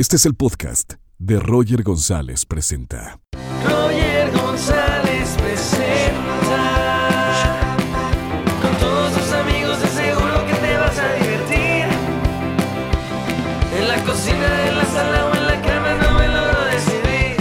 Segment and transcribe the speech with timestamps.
[0.00, 3.20] Este es el podcast de Roger González Presenta.
[3.62, 6.56] Roger González presenta
[8.62, 11.84] con todos tus amigos de seguro que te vas a divertir.
[13.78, 17.36] En la cocina, en la sala o en la cama no me logro decidir.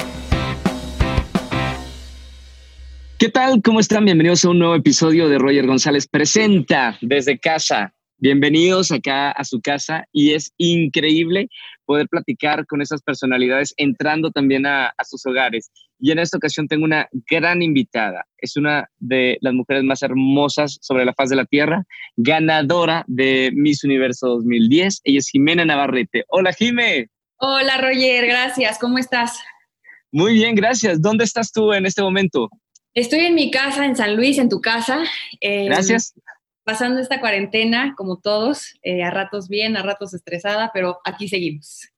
[3.18, 3.62] ¿Qué tal?
[3.62, 4.04] ¿Cómo están?
[4.04, 7.94] Bienvenidos a un nuevo episodio de Roger González Presenta desde casa.
[8.22, 11.48] Bienvenidos acá a su casa y es increíble
[11.90, 15.72] poder platicar con esas personalidades entrando también a, a, sus hogares.
[16.00, 18.28] Y en esta ocasión tengo una gran invitada.
[18.38, 21.84] Es una de las mujeres más hermosas sobre la faz de la Tierra,
[22.16, 25.02] ganadora de Miss Universo 2010.
[25.04, 26.26] Ella es Jimena Navarrete.
[26.28, 27.08] Hola, Jime.
[27.38, 28.28] Hola, Roger.
[28.28, 28.78] Gracias.
[28.78, 29.40] ¿Cómo estás?
[30.12, 31.02] Muy bien, gracias.
[31.02, 32.50] ¿Dónde estás tú en este momento?
[32.94, 35.00] Estoy en mi casa, en San Luis, en tu casa.
[35.42, 36.14] Eh, gracias
[36.70, 41.90] pasando esta cuarentena, como todos, eh, a ratos bien, a ratos estresada, pero aquí seguimos.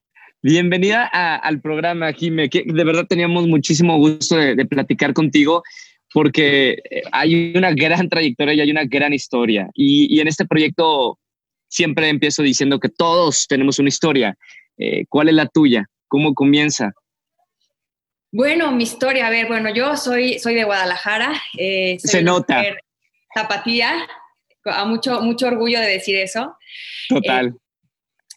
[0.41, 5.61] Bienvenida a, al programa, Jime, que de verdad teníamos muchísimo gusto de, de, platicar contigo
[6.13, 9.69] porque eh, hay una gran trayectoria y hay una gran historia.
[9.73, 11.19] Y, y en este proyecto
[11.67, 14.37] siempre empiezo diciendo que todos tenemos una historia.
[14.77, 15.85] Eh, ¿Cuál es la tuya?
[16.07, 16.93] ¿Cómo comienza?
[18.31, 21.33] Bueno, mi historia, a ver, bueno, yo soy, soy de Guadalajara.
[21.57, 22.63] Eh, soy Se nota.
[23.33, 24.07] Zapatía,
[24.65, 26.55] a mucho, mucho orgullo de decir eso.
[27.09, 27.47] Total.
[27.47, 27.53] Eh,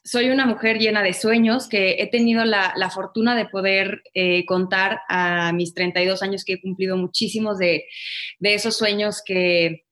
[0.05, 4.44] soy una mujer llena de sueños que he tenido la, la fortuna de poder eh,
[4.44, 7.86] contar a mis 32 años que he cumplido muchísimos de,
[8.39, 9.84] de esos sueños que,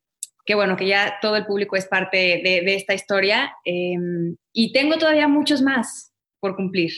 [0.44, 3.54] que, bueno, que ya todo el público es parte de, de esta historia.
[3.64, 3.96] Eh,
[4.52, 6.92] y tengo todavía muchos más por cumplir.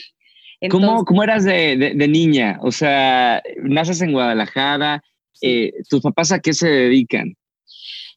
[0.59, 2.59] Entonces, ¿Cómo, ¿Cómo, eras de, de, niña?
[2.61, 5.01] O sea, naces en Guadalajara.
[5.31, 5.71] Sí.
[5.89, 7.35] ¿Tus papás a qué se dedican?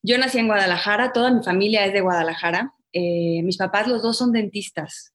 [0.02, 2.72] Yo nací en Guadalajara, toda mi familia es de Guadalajara.
[2.92, 5.12] Eh, mis papás, los dos son dentistas.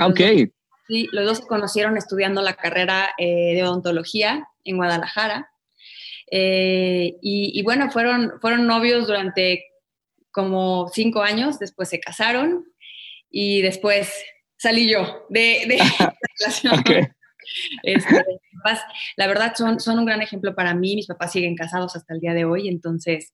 [0.00, 0.20] Ok.
[0.20, 0.48] Los dos,
[0.88, 5.50] sí, los dos se conocieron estudiando la carrera eh, de odontología en Guadalajara.
[6.30, 9.64] Eh, y, y, bueno, fueron, fueron novios durante
[10.32, 12.66] como cinco años, después se casaron
[13.30, 14.12] y después
[14.58, 16.80] salí yo de, de la relación.
[16.80, 17.02] Okay.
[17.82, 18.24] Este,
[19.16, 20.96] la verdad, son, son un gran ejemplo para mí.
[20.96, 23.32] Mis papás siguen casados hasta el día de hoy, entonces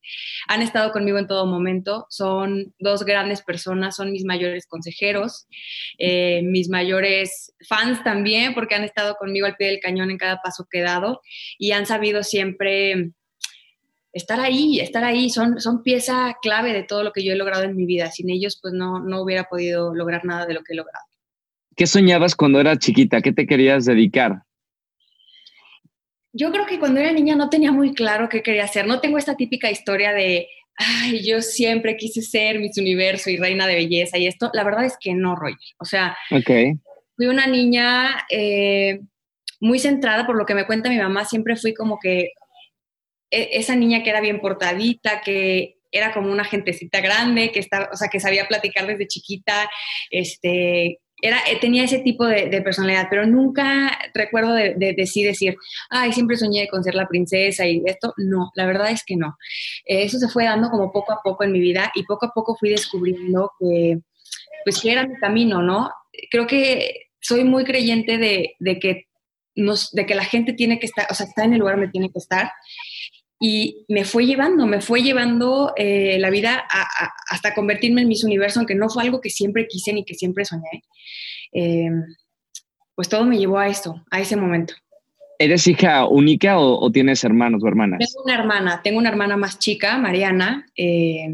[0.48, 2.06] han estado conmigo en todo momento.
[2.10, 5.46] Son dos grandes personas, son mis mayores consejeros,
[5.98, 10.40] eh, mis mayores fans también, porque han estado conmigo al pie del cañón en cada
[10.42, 11.22] paso que he dado
[11.58, 13.12] y han sabido siempre
[14.12, 17.64] estar ahí, estar ahí, son, son pieza clave de todo lo que yo he logrado
[17.64, 18.10] en mi vida.
[18.10, 21.04] Sin ellos, pues no, no hubiera podido lograr nada de lo que he logrado.
[21.76, 23.20] ¿Qué soñabas cuando eras chiquita?
[23.20, 24.42] ¿Qué te querías dedicar?
[26.32, 28.86] Yo creo que cuando era niña no tenía muy claro qué quería hacer.
[28.86, 33.66] No tengo esta típica historia de, ay, yo siempre quise ser Miss Universo y reina
[33.66, 34.50] de belleza y esto.
[34.54, 35.58] La verdad es que no, Roger.
[35.78, 36.74] O sea, okay.
[37.16, 39.00] fui una niña eh,
[39.60, 42.32] muy centrada, por lo que me cuenta mi mamá, siempre fui como que
[43.30, 47.90] e, esa niña que era bien portadita, que era como una gentecita grande, que estaba,
[47.92, 49.70] o sea, que sabía platicar desde chiquita,
[50.10, 55.06] este, era, eh, tenía ese tipo de, de, personalidad, pero nunca recuerdo de, de, de,
[55.06, 55.56] sí decir,
[55.88, 58.12] ay, siempre soñé con ser la princesa y esto.
[58.16, 59.36] No, la verdad es que no.
[59.86, 62.32] Eh, eso se fue dando como poco a poco en mi vida y poco a
[62.34, 64.00] poco fui descubriendo que,
[64.64, 65.92] pues, que era mi camino, ¿no?
[66.28, 69.06] Creo que soy muy creyente de, que
[69.54, 71.92] nos, de que la gente tiene que estar, o sea, está en el lugar donde
[71.92, 72.50] tiene que estar
[73.44, 78.08] y me fue llevando, me fue llevando eh, la vida a, a, hasta convertirme en
[78.08, 80.84] Miss Universo, aunque no fue algo que siempre quise ni que siempre soñé.
[81.52, 81.90] Eh,
[82.94, 84.74] pues todo me llevó a esto, a ese momento.
[85.40, 87.98] ¿Eres hija única o, o, tienes hermanos o hermanas?
[87.98, 91.26] Tengo una hermana, tengo una hermana más chica, Mariana, eh,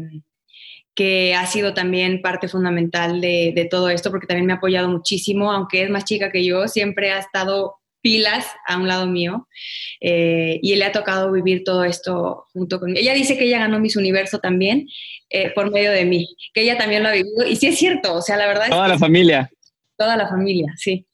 [0.95, 4.89] que ha sido también parte fundamental de, de todo esto, porque también me ha apoyado
[4.89, 9.47] muchísimo, aunque es más chica que yo, siempre ha estado pilas a un lado mío
[10.01, 12.99] eh, y le ha tocado vivir todo esto junto conmigo.
[12.99, 14.87] Ella dice que ella ganó Miss Universo también
[15.29, 18.15] eh, por medio de mí, que ella también lo ha vivido y sí es cierto,
[18.15, 19.49] o sea, la verdad toda es la familia.
[19.97, 21.05] Toda la familia, sí.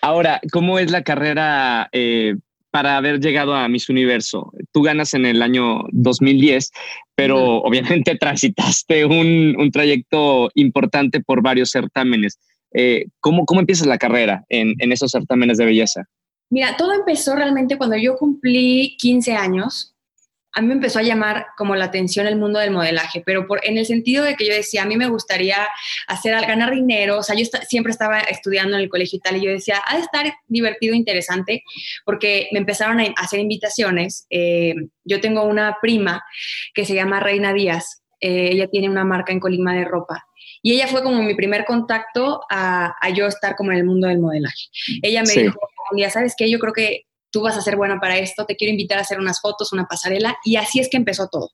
[0.00, 2.34] Ahora, ¿cómo es la carrera eh,
[2.70, 4.52] para haber llegado a Miss Universo?
[4.72, 6.72] Tú ganas en el año 2010,
[7.14, 7.68] pero uh -huh.
[7.68, 12.38] obviamente transitaste un, un trayecto importante por varios certámenes.
[12.78, 16.04] Eh, ¿cómo, ¿cómo, empiezas la carrera en, en, esos certámenes de belleza?
[16.50, 19.94] Mira, todo empezó realmente cuando yo cumplí 15 años.
[20.52, 23.64] A mí me empezó a llamar como la atención el mundo del modelaje, pero por,
[23.64, 25.56] en el sentido de que yo decía, a mí me gustaría
[26.06, 29.36] hacer, ganar dinero, o sea, yo est siempre estaba estudiando en el colegio y tal,
[29.36, 31.62] y yo decía, ha de estar divertido, interesante,
[32.04, 34.26] porque me empezaron a hacer invitaciones.
[34.30, 34.74] Eh,
[35.04, 36.22] yo tengo una prima
[36.74, 40.26] que se llama Reina Díaz, eh, ella tiene una marca en Colima de ropa,
[40.66, 44.08] Y ella fue como mi primer contacto a, a yo estar como en el mundo
[44.08, 44.64] del modelaje.
[45.00, 45.42] Ella me Sí.
[45.42, 45.60] dijo,
[45.92, 46.50] un día, ¿sabes qué?
[46.50, 49.20] Yo creo que tú vas a ser buena para esto, te quiero invitar a hacer
[49.20, 51.50] unas fotos, una pasarela, y así es que empezó todo.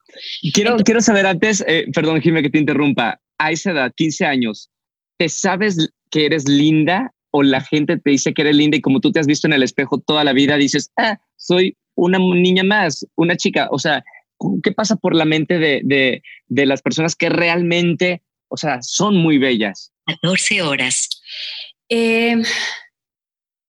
[0.54, 3.20] Quiero, quiero saber antes, eh, perdón, Jimé, que te interrumpa.
[3.36, 4.70] A esa edad, 15 años,
[5.18, 9.00] ¿te sabes que eres linda o la gente te dice que eres linda y como
[9.00, 12.64] tú te has visto en el espejo toda la vida, dices, ah, soy una niña
[12.64, 13.68] más, una chica?
[13.72, 14.02] O sea,
[14.62, 19.16] ¿qué pasa por la mente de, de, de las personas que realmente, o sea, son
[19.16, 19.92] muy bellas?
[20.06, 21.08] 14 horas.
[21.88, 22.42] Eh,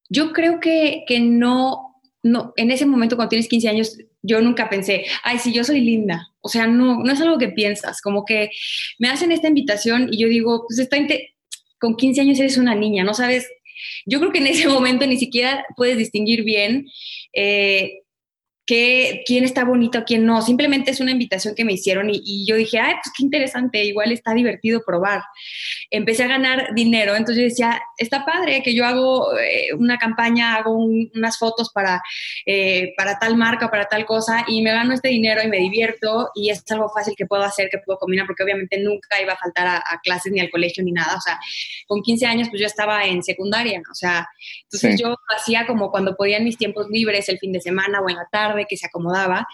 [0.10, 4.70] yo creo que, que no, no, en ese momento cuando tienes 15 años, yo nunca
[4.70, 6.28] pensé, ay, sí, yo soy linda.
[6.42, 8.50] O sea, no, no es algo que piensas, como que
[9.00, 10.98] me hacen esta invitación y yo digo, pues está
[11.80, 13.48] con 15 años eres una niña, no sabes.
[14.06, 16.88] Yo creo que en ese momento ni siquiera puedes distinguir bien
[17.32, 18.03] eh,
[18.66, 20.42] qué- quién está bonito, quién no.
[20.42, 23.84] Simplemente es una invitación que me hicieron y, y yo dije, ay, pues qué interesante,
[23.84, 25.22] igual está divertido probar.
[25.90, 30.56] Empecé a ganar dinero, entonces yo decía, está padre que yo hago eh, una campaña,
[30.56, 32.02] hago un- unas fotos para,
[32.46, 36.30] eh, para tal marca, para tal cosa, y me gano este dinero y me divierto
[36.36, 39.38] y es algo fácil que puedo hacer, que puedo combinar, porque obviamente nunca iba a
[39.38, 41.16] faltar a, a clases ni al colegio ni nada.
[41.18, 41.40] O sea,
[41.88, 44.28] con 15 años pues yo estaba en secundaria, o sea,
[44.64, 45.02] entonces Sí.
[45.04, 48.16] yo hacía como cuando podía en mis tiempos libres, el fin de semana o en
[48.16, 49.48] la tarde, que se acomodaba,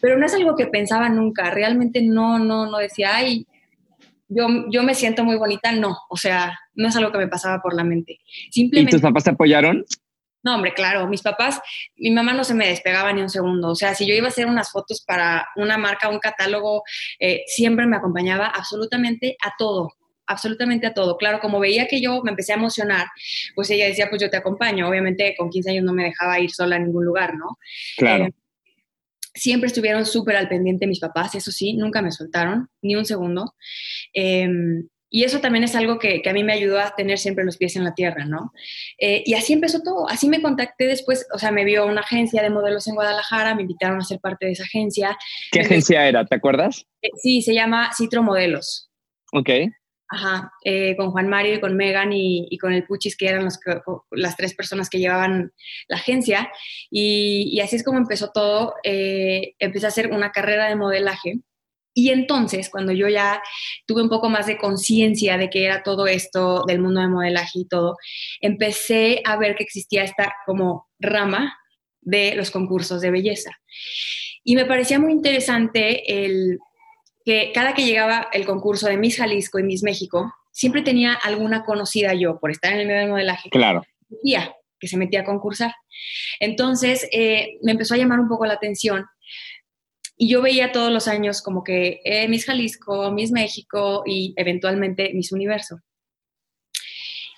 [0.00, 3.46] pero no es algo que pensaba nunca, realmente no, no, no decía, ay,
[4.28, 7.60] yo, yo me siento muy bonita, no, o sea, no es algo que me pasaba
[7.60, 8.18] por la mente.
[8.48, 9.84] ¿Y Simplemente, tus papás te apoyaron?
[10.44, 11.60] no, hombre, claro, mis papás,
[11.96, 14.28] mi mamá no se me despegaba ni un segundo, o sea, si yo iba a
[14.28, 16.82] hacer unas fotos para una marca, un catálogo,
[17.18, 19.94] eh, siempre me acompañaba absolutamente a todo,
[20.26, 21.16] absolutamente a todo.
[21.16, 23.06] Claro, como veía que yo me empecé a emocionar,
[23.54, 24.88] pues ella decía, pues yo te acompaño.
[24.88, 27.58] Obviamente con 15 años no me dejaba ir sola a ningún lugar, ¿no?
[27.96, 28.26] Claro.
[28.26, 28.32] Eh,
[29.34, 33.54] siempre estuvieron súper al pendiente mis papás, eso sí, nunca me soltaron, ni un segundo.
[34.14, 34.48] Eh,
[35.14, 37.56] y eso también es algo que, que, a mí me ayudó a tener siempre los
[37.56, 38.52] pies en la tierra, ¿no?
[38.98, 42.42] Eh, y así empezó todo, así me contacté después, o sea, me vio una agencia
[42.42, 45.16] de modelos en Guadalajara, me invitaron a ser parte de esa agencia.
[45.52, 46.24] ¿Qué me agencia era?
[46.24, 46.84] ¿Te acuerdas?
[47.00, 48.90] Eh, sí, se llama Citro Modelos.
[49.32, 49.50] Ok.
[50.08, 53.44] Ajá, eh, con Juan Mario y con Megan y, y, con el Puchis, que eran
[53.44, 53.58] los
[54.10, 55.52] las tres personas que llevaban
[55.88, 56.50] la agencia.
[56.90, 58.74] Y, y así es como empezó todo.
[58.82, 61.40] Eh, empecé a hacer una carrera de modelaje.
[61.94, 63.40] Y entonces, cuando yo ya
[63.86, 67.60] tuve un poco más de conciencia de que era todo esto del mundo de modelaje
[67.60, 67.96] y todo,
[68.40, 71.56] empecé a ver que existía esta como rama
[72.00, 73.52] de los concursos de belleza.
[74.42, 76.58] Y me parecía muy interesante el
[77.24, 81.64] que cada que llegaba el concurso de Miss Jalisco y Miss México, siempre tenía alguna
[81.64, 83.50] conocida yo por estar en el medio del modelaje.
[83.50, 83.82] Claro.
[84.22, 85.72] Tía, que se metía a concursar.
[86.40, 89.06] Entonces, eh, me empezó a llamar un poco la atención
[90.16, 95.10] y yo veía todos los años como que eh, Miss Jalisco, Miss México y eventualmente
[95.14, 95.80] Miss Universo.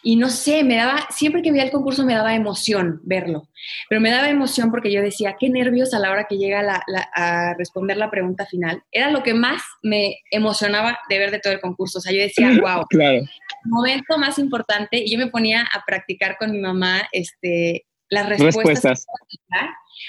[0.09, 3.49] Y no sé, me daba, siempre que veía el concurso me daba emoción verlo,
[3.89, 6.81] pero me daba emoción porque yo decía, qué nervios a la hora que llega la,
[6.87, 8.85] la, a responder la pregunta final.
[8.93, 11.99] Era lo que más me emocionaba de ver de todo el concurso.
[11.99, 13.23] O sea, yo decía, wow, claro.
[13.65, 14.99] momento más importante.
[14.99, 19.07] Y yo me ponía a practicar con mi mamá este, las respuestas, respuestas.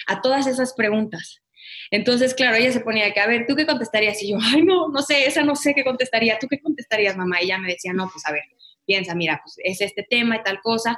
[0.06, 1.42] a todas esas preguntas.
[1.90, 4.22] Entonces, claro, ella se ponía que, a ver, ¿tú qué contestarías?
[4.22, 6.38] Y yo, ay, no, no sé, esa no sé qué contestaría.
[6.38, 7.42] ¿Tú qué contestarías, mamá?
[7.42, 8.44] Y ella me decía, no, pues a ver,
[8.88, 10.98] piensa, mira, pues es este tema y tal cosa.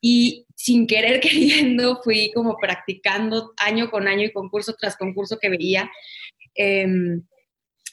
[0.00, 5.48] Y sin querer queriendo fui como practicando año con año y concurso tras concurso que
[5.48, 5.90] veía.
[6.54, 6.86] Eh,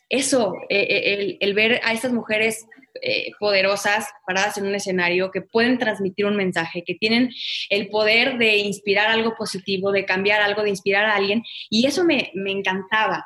[0.09, 2.67] eso, eh, el, el, ver a estas mujeres
[3.01, 7.31] eh, poderosas paradas en un escenario que pueden transmitir un mensaje, que tienen
[7.69, 11.43] el poder de inspirar algo positivo, de cambiar algo, de inspirar a alguien.
[11.69, 13.25] Y eso me, me encantaba.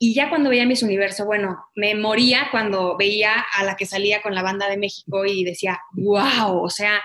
[0.00, 4.22] Y ya cuando veía Miss Universo, bueno, me moría cuando veía a la que salía
[4.22, 7.02] con la banda de México y decía, wow, o sea,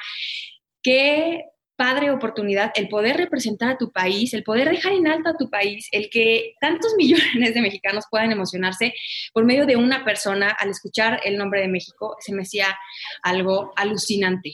[0.83, 1.45] qué
[1.75, 5.49] padre oportunidad el poder representar a tu país, el poder dejar en alto a tu
[5.49, 8.93] país, el que tantos millones de mexicanos puedan emocionarse
[9.33, 12.67] por medio de una persona al escuchar el nombre de México, se me hacía
[13.23, 14.53] algo alucinante.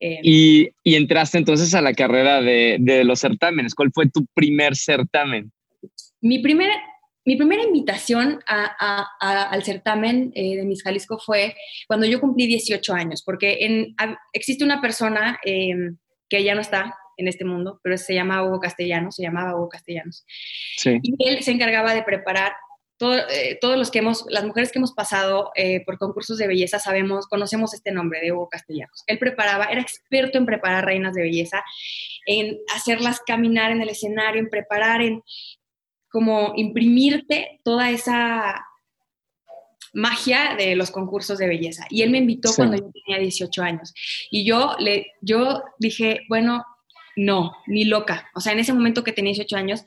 [0.00, 3.74] Eh, y, y, entraste entonces a la carrera de, de los certámenes.
[3.74, 5.52] ¿Cuál fue tu primer certamen?
[6.20, 6.70] Mi primer
[7.24, 11.54] mi primera invitación a, a, a, al certamen eh, de Miss Jalisco fue
[11.86, 13.94] cuando yo cumplí 18 años, porque en,
[14.32, 15.74] existe una persona eh,
[16.28, 19.68] que ya no está en este mundo, pero se llama Hugo Castellanos, se llamaba Hugo
[19.68, 20.24] Castellanos.
[20.76, 20.98] Sí.
[21.02, 22.52] Y él se encargaba de preparar
[22.96, 26.46] todo, eh, todos los que hemos, las mujeres que hemos pasado eh, por concursos de
[26.46, 29.04] belleza sabemos, conocemos este nombre de Hugo Castellanos.
[29.06, 31.62] Él preparaba, era experto en preparar reinas de belleza,
[32.26, 35.22] en hacerlas caminar en el escenario, en preparar, en
[36.14, 38.64] como imprimirte toda esa
[39.94, 41.86] magia de los concursos de belleza.
[41.90, 42.54] Y él me invitó Sí.
[42.58, 43.92] cuando yo tenía 18 años.
[44.30, 46.64] Y yo, le, yo dije, bueno,
[47.16, 48.28] no, ni loca.
[48.34, 49.84] O sea, en ese momento que tenía 18 años,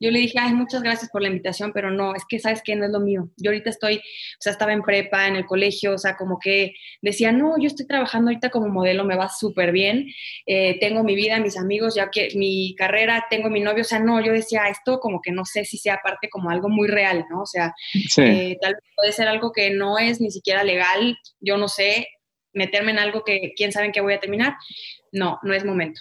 [0.00, 2.74] yo le dije, ay, muchas gracias por la invitación, pero no, es que sabes que
[2.74, 3.28] no es lo mío.
[3.36, 6.74] Yo ahorita estoy, o sea, estaba en prepa, en el colegio, o sea, como que
[7.00, 10.08] decía, no, yo estoy trabajando ahorita como modelo, me va súper bien,
[10.46, 14.00] eh, tengo mi vida, mis amigos, ya que mi carrera, tengo mi novio, o sea,
[14.00, 17.24] no, yo decía, esto como que no sé si sea parte como algo muy real,
[17.30, 17.42] ¿no?
[17.42, 18.22] O sea, Sí.
[18.22, 22.08] eh, tal vez puede ser algo que no es ni siquiera legal, yo no sé,
[22.52, 24.54] meterme en algo que quién sabe en qué voy a terminar.
[25.12, 26.00] No, no es momento.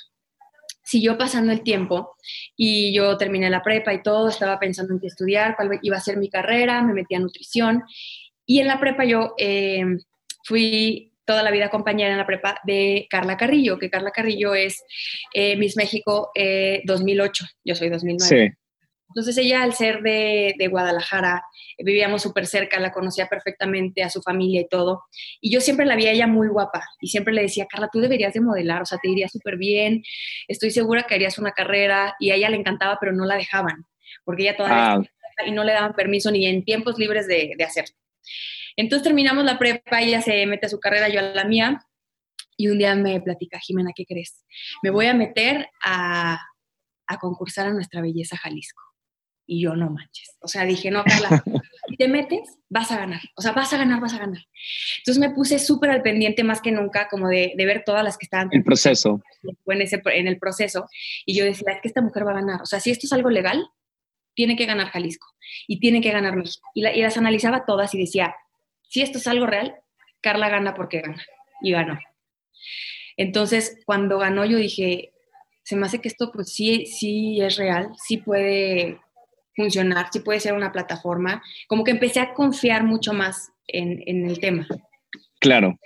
[0.84, 2.16] Siguió pasando el tiempo
[2.56, 6.02] y yo terminé la prepa y todo, estaba pensando en qué estudiar, cuál iba a
[6.02, 7.84] ser mi carrera, me metí a nutrición
[8.46, 9.86] y en la prepa yo eh,
[10.44, 14.84] fui toda la vida compañera en la prepa de Carla Carrillo, que Carla Carrillo es
[15.34, 18.52] eh, Miss México eh, 2008, yo soy 2009.
[18.52, 18.63] Sí.
[19.14, 21.44] Entonces ella, al ser de, de Guadalajara,
[21.78, 25.04] eh, vivíamos súper cerca, la conocía perfectamente, a su familia y todo.
[25.40, 28.00] Y yo siempre la vi a ella muy guapa y siempre le decía, Carla, tú
[28.00, 30.04] deberías de modelar, o sea, te iría súper bien,
[30.48, 32.16] estoy segura que harías una carrera.
[32.20, 33.86] Y a ella le encantaba, pero no la dejaban,
[34.26, 37.64] porque ella todavía Ah, y no le daban permiso ni en tiempos libres de, de
[37.64, 37.96] hacerlo.
[38.76, 41.86] Entonces terminamos la prepa, ella se mete a su carrera, yo a la mía,
[42.58, 44.46] y un día me platica, Jimena, ¿qué crees?
[44.82, 46.40] Me voy a meter a,
[47.08, 48.82] a concursar a Nuestra Belleza Jalisco.
[49.46, 50.38] Y yo, no manches.
[50.42, 51.44] O sea, dije, no, Carla,
[51.90, 53.20] si te metes, vas a ganar.
[53.36, 54.42] O sea, vas a ganar, vas a ganar.
[55.00, 58.18] Entonces me puse súper al pendiente más que nunca, como de, de ver todas las
[58.18, 59.22] que estaban el proceso.
[59.68, 60.86] en, ese, en el proceso.
[61.26, 62.62] Y yo decía, es que esta mujer va a ganar.
[62.62, 63.68] O sea, si esto es algo legal,
[64.34, 65.28] tiene que ganar Jalisco
[65.68, 66.68] y tiene que ganar México.
[66.74, 68.34] Y, la- y las analizaba todas y decía,
[68.88, 69.76] si esto es algo real,
[70.22, 71.22] Carla gana porque gana.
[71.62, 72.00] Y ganó.
[73.18, 75.12] Entonces, cuando ganó, yo dije,
[75.64, 79.00] se me hace que esto pues sí, sí es real, sí puede
[79.56, 81.44] funcionar, sí puede ser una plataforma.
[81.68, 84.68] Como que empecé a confiar mucho más en, en el tema.
[85.40, 85.78] Claro.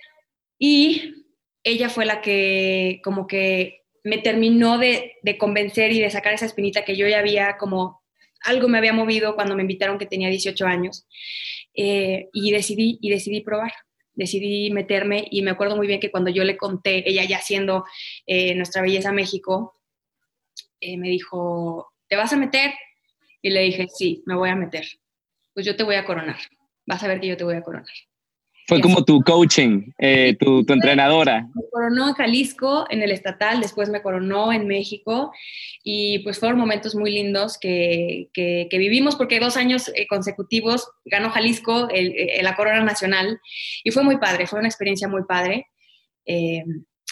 [0.57, 1.25] Y
[1.63, 6.45] ella fue la que como que me terminó de, de convencer y de sacar esa
[6.45, 8.01] espinita que yo ya había como
[8.41, 11.07] algo me había movido cuando me invitaron que tenía 18 años
[11.73, 13.73] eh, y decidí y decidí probar
[14.13, 17.85] decidí meterme y me acuerdo muy bien que cuando yo le conté ella ya siendo
[18.25, 19.79] eh, nuestra belleza México
[20.79, 22.71] eh, me dijo te vas a meter
[23.41, 24.85] y le dije sí me voy a meter
[25.53, 26.37] pues yo te voy a coronar
[26.85, 27.87] vas a ver que yo te voy a coronar
[28.67, 29.05] Fue Y como así.
[29.05, 31.47] tu coaching, eh, tu, tu entrenadora.
[31.55, 35.31] me coronó en Jalisco, en el estatal, después me coronó en México
[35.85, 40.85] y pues fueron momentos muy lindos que, que- que vivimos porque dos años eh, consecutivos
[41.05, 43.39] ganó Jalisco el- el- la corona nacional
[43.85, 45.67] y fue muy padre, fue una experiencia muy padre.
[46.25, 46.63] Eh,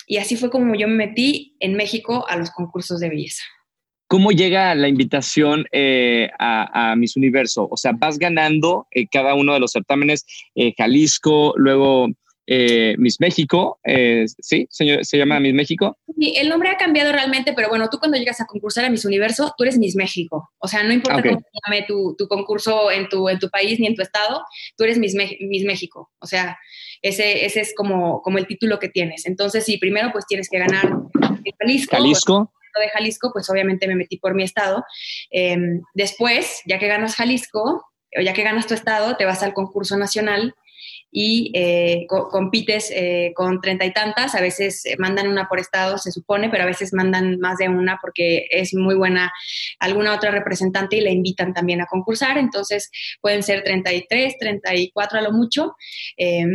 [0.08, 3.44] y así fue como yo me metí en México a los concursos de belleza.
[4.16, 7.68] ¿Cómo llega la invitación eh, a, a Miss Universo?
[7.70, 12.08] O sea, vas ganando eh, cada uno de los certámenes, eh, Jalisco, luego
[12.98, 13.78] Miss México,
[14.40, 14.68] ¿sí?
[14.70, 15.98] Señor, ¿Se llama Miss México?
[16.18, 19.04] Sí, el nombre ha cambiado realmente, pero bueno, tú cuando llegas a concursar a Miss
[19.04, 20.50] Universo, tú eres Miss México.
[20.60, 23.82] O sea, no importa cómo se llame tu, tu concurso en tu, en tu país
[23.82, 24.44] ni en tu estado,
[24.78, 26.10] tú eres Miss, Me- Miss México.
[26.20, 26.58] O sea,
[27.02, 29.26] ese, ese es como, como el título que tienes.
[29.26, 31.98] Entonces, sí, primero pues tienes que ganar en Jalisco.
[31.98, 32.52] Jalisco.
[32.80, 34.84] De Jalisco, pues obviamente me metí por mi estado.
[35.32, 35.58] Eh,
[35.94, 37.86] después, ya que ganas Jalisco,
[38.18, 40.54] o ya que ganas tu estado, te vas al concurso nacional
[41.12, 44.36] y eh, co- compites eh, con treinta y tantas.
[44.36, 47.70] A veces eh, mandan una por estado, se supone, pero a veces mandan más de
[47.70, 49.32] una porque es muy buena
[49.80, 52.38] alguna otra representante y la invitan también a concursar.
[52.38, 52.92] Entonces
[53.22, 55.76] pueden ser 33, 34 a lo mucho.
[56.18, 56.46] Eh,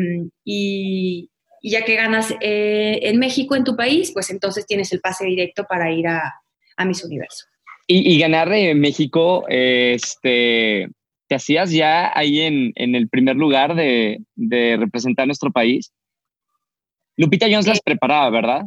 [0.45, 5.01] y, y ya que ganas eh, en México, en tu país, pues entonces tienes el
[5.01, 6.35] pase directo para ir a,
[6.77, 7.47] a Miss Universo.
[7.87, 10.89] Y, y ganar en México, eh, este,
[11.29, 15.93] ¿te hacías ya ahí en, en el primer lugar de, de representar nuestro país?
[17.17, 18.63] Lupita Jones las preparaba, ¿verdad?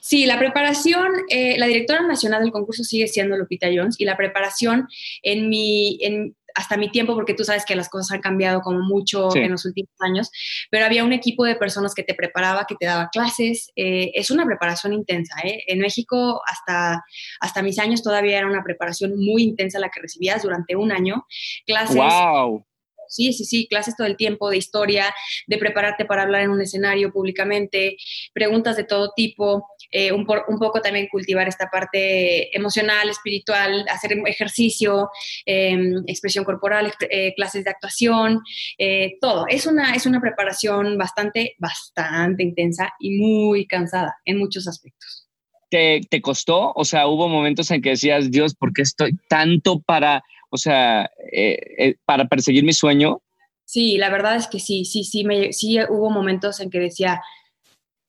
[0.00, 4.16] Sí, la preparación, eh, la directora nacional del concurso sigue siendo Lupita Jones y la
[4.16, 4.88] preparación
[5.22, 8.80] en mi, en, hasta mi tiempo, porque tú sabes que las cosas han cambiado como
[8.80, 9.38] mucho Sí.
[9.40, 10.30] en los últimos años,
[10.70, 13.70] pero había un equipo de personas que te preparaba, que te daba clases.
[13.76, 15.34] eh, es una preparación intensa.
[15.44, 15.62] ¿eh?
[15.66, 17.02] En México, hasta,
[17.40, 21.24] hasta mis años, todavía era una preparación muy intensa la que recibías durante un año.
[21.66, 21.96] Clases.
[21.96, 22.64] ¡Wow!
[23.12, 25.14] Sí, sí, sí, clases todo el tiempo de historia,
[25.46, 27.98] de prepararte para hablar en un escenario públicamente,
[28.32, 33.84] preguntas de todo tipo, eh, un, por- un poco también cultivar esta parte emocional, espiritual,
[33.90, 35.10] hacer ejercicio,
[35.44, 35.76] eh,
[36.06, 38.40] expresión corporal, eh, clases de actuación,
[38.78, 39.44] eh, todo.
[39.46, 45.28] Es una, es una preparación bastante, bastante intensa y muy cansada en muchos aspectos.
[45.68, 46.72] ¿Te, ¿Te costó?
[46.74, 51.10] O sea, hubo momentos en que decías, Dios, ¿por qué estoy tanto para, o sea,
[51.32, 53.22] eh, eh, para perseguir mi sueño?
[53.64, 57.22] Sí, la verdad es que sí, sí, sí, me, sí hubo momentos en que decía,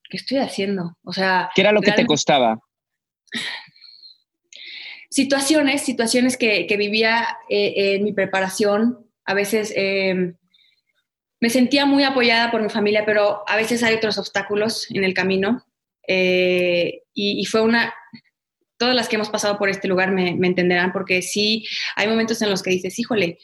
[0.10, 0.98] ¿qué estoy haciendo?
[1.04, 1.50] O sea...
[1.56, 2.60] ¿Qué era lo que te costaba?
[5.10, 9.08] Situaciones, situaciones que, vivía eh, en mi preparación.
[9.26, 9.74] A veces
[11.44, 15.14] me sentía muy apoyada por mi familia, pero a veces hay otros obstáculos en el
[15.14, 15.66] camino.
[16.08, 17.94] Eh, y, fue una,
[18.84, 22.50] todas las que hemos pasado por este lugar me, entenderán, porque sí hay momentos en
[22.50, 23.40] los que dices, híjole,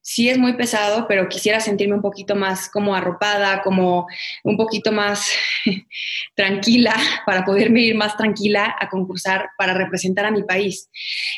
[0.00, 4.06] sí es muy pesado, pero quisiera sentirme un poquito más como arropada, como
[4.42, 5.30] un poquito más
[6.34, 10.88] tranquila para poderme ir más tranquila a concursar para representar a mi país.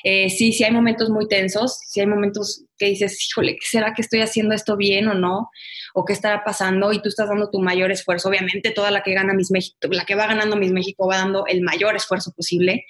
[0.05, 4.03] Eh, sí, sí hay momentos muy tensos, sí hay momentos que dices, híjole, ¿será que
[4.03, 5.51] estoy haciendo esto bien o no?
[5.95, 6.93] ¿O qué estará pasando?
[6.93, 8.29] Y tú estás dando tu mayor esfuerzo.
[8.29, 11.47] Obviamente, toda la que gana Miss México, la que va ganando Miss México va dando
[11.47, 12.87] el mayor esfuerzo posible.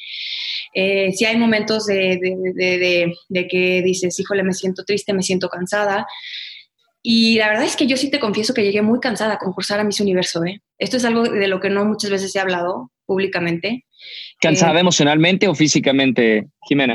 [0.75, 2.19] Eh, sí hay momentos de,
[3.29, 6.07] de, que dices, híjole, me siento triste, me siento cansada.
[7.03, 9.79] Y la verdad es que yo sí te confieso que llegué muy cansada a concursar
[9.79, 10.43] a Miss Universo.
[10.45, 10.63] ¿eh?
[10.79, 13.85] Esto es algo de lo que no muchas veces he hablado públicamente.
[14.41, 16.95] ¿Cansada eh, emocionalmente o físicamente, Jimena?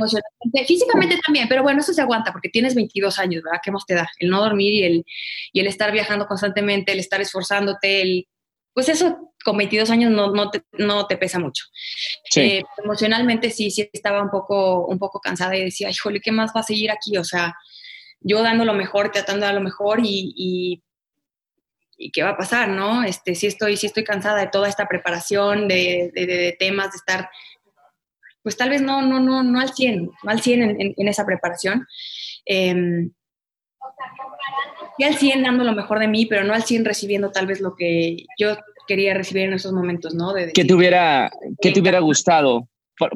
[0.68, 3.60] Físicamente también, pero bueno, eso se aguanta porque tienes 22 años, ¿verdad?
[3.64, 4.10] ¿Qué más te da?
[4.20, 5.06] El no dormir y el,
[5.54, 8.28] y el estar viajando constantemente, el estar esforzándote, el,
[8.74, 11.66] pues eso con 22 años no, no, te, no te pesa mucho.
[12.36, 16.52] Eh, emocionalmente sí, sí estaba un poco, un poco cansada y decía, híjole, ¿qué más
[16.56, 17.18] va a seguir aquí?
[17.18, 17.56] O sea,
[18.22, 20.84] yo dando lo mejor, tratando de dar lo mejor y, y,
[22.14, 23.04] qué va a pasar, ¿no?
[23.04, 27.30] Este, sí estoy, sí estoy cansada de toda esta preparación, de, de, temas, de estar,
[28.42, 31.26] pues tal vez no, no, no, no al 100, no al 100 en, en, esa
[31.26, 31.86] preparación.
[32.46, 33.10] Eh,
[34.98, 37.62] y al 100 dando lo mejor de mí, pero no al 100 recibiendo tal vez
[37.62, 40.34] lo que yo quería recibir en esos momentos, ¿no?
[40.34, 42.68] De ¿Qué te hubiera, qué te hubiera gustado?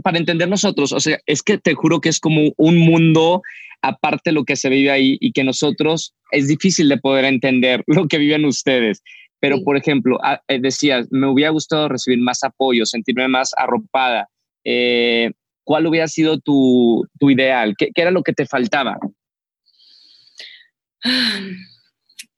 [0.02, 3.42] Para, entender nosotros, o sea, es que te juro que es como un mundo
[3.84, 7.84] aparte de lo que se vive ahí y que nosotros es difícil de poder entender
[7.88, 9.04] lo que viven ustedes.
[9.40, 14.30] Pero, por ejemplo, ah, eh, decías, me hubiera gustado recibir más apoyo, sentirme más arropada.
[14.64, 15.32] Eh,
[15.66, 17.76] ¿Cuál hubiera sido tu, tu ideal?
[17.78, 18.98] ¿Qué, ¿Qué, era lo que te faltaba?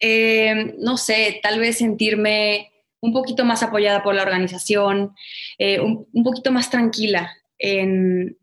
[0.02, 2.70] Eh, no sé, tal vez sentirme
[3.06, 5.14] un poquito más apoyada por la organización,
[5.58, 8.38] eh, un, poquito más tranquila en,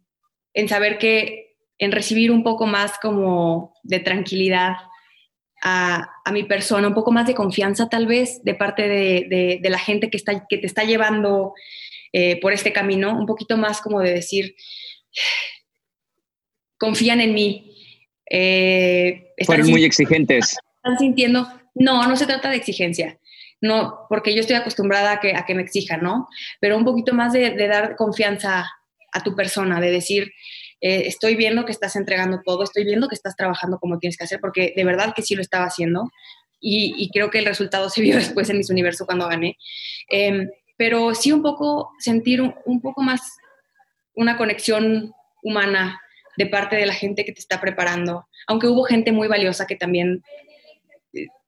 [0.68, 4.76] saber que, en recibir un poco más como de tranquilidad
[5.62, 10.10] a, mi persona, un poco más de confianza tal vez de parte de, la gente
[10.10, 11.54] que, está, que te está llevando
[12.12, 14.56] eh, por este camino, un poquito más como de decir,
[16.78, 17.68] confían en mí.
[19.44, 23.18] Fueron muy exigentes están sintiendo, no, no se trata de exigencia,
[23.60, 26.28] no, porque yo estoy acostumbrada a que, a que me exijan, ¿no?
[26.60, 28.68] Pero un poquito más de, dar confianza
[29.12, 30.32] a tu persona, de decir,
[30.82, 34.24] eh, estoy viendo que estás entregando todo, estoy viendo que estás trabajando como tienes que
[34.24, 36.10] hacer, porque de verdad que sí lo estaba haciendo
[36.60, 39.56] y, creo que el resultado se vio después en mis universo cuando gané.
[40.08, 43.20] Em, pero sí un poco sentir un, poco más
[44.14, 46.00] una conexión humana
[46.36, 49.76] de parte de la gente que te está preparando, aunque hubo gente muy valiosa que
[49.76, 50.22] también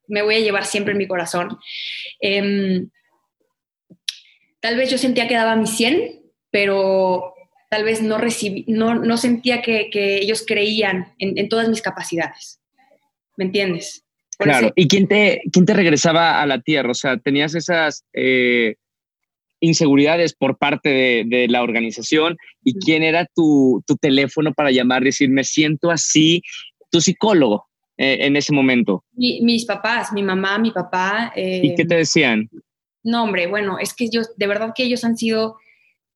[0.07, 1.59] me voy a llevar siempre en mi corazón.
[2.20, 2.88] Em,
[4.61, 7.34] tal vez yo sentía que daba mi 100, pero
[7.75, 12.61] tal vez no, recibí, no, no sentía que, ellos creían en, todas mis capacidades.
[13.37, 14.05] ¿Me entiendes?
[14.39, 14.73] claro.
[14.77, 16.93] ¿Y quién te, quién te regresaba a la tierra?
[16.93, 18.77] O sea, tenías esas eh,
[19.59, 25.29] inseguridades por parte de, la organización y quién era tu, tu teléfono para llamar, decir,
[25.31, 26.43] me siento así,
[26.93, 27.67] tu psicólogo.
[27.97, 29.05] Eh, en ese momento?
[29.17, 31.33] mis papás, mi mamá, mi papá.
[31.37, 32.49] ¿Y qué te decían?
[33.03, 35.57] No, hombre, bueno, es que yo, de verdad que ellos han sido,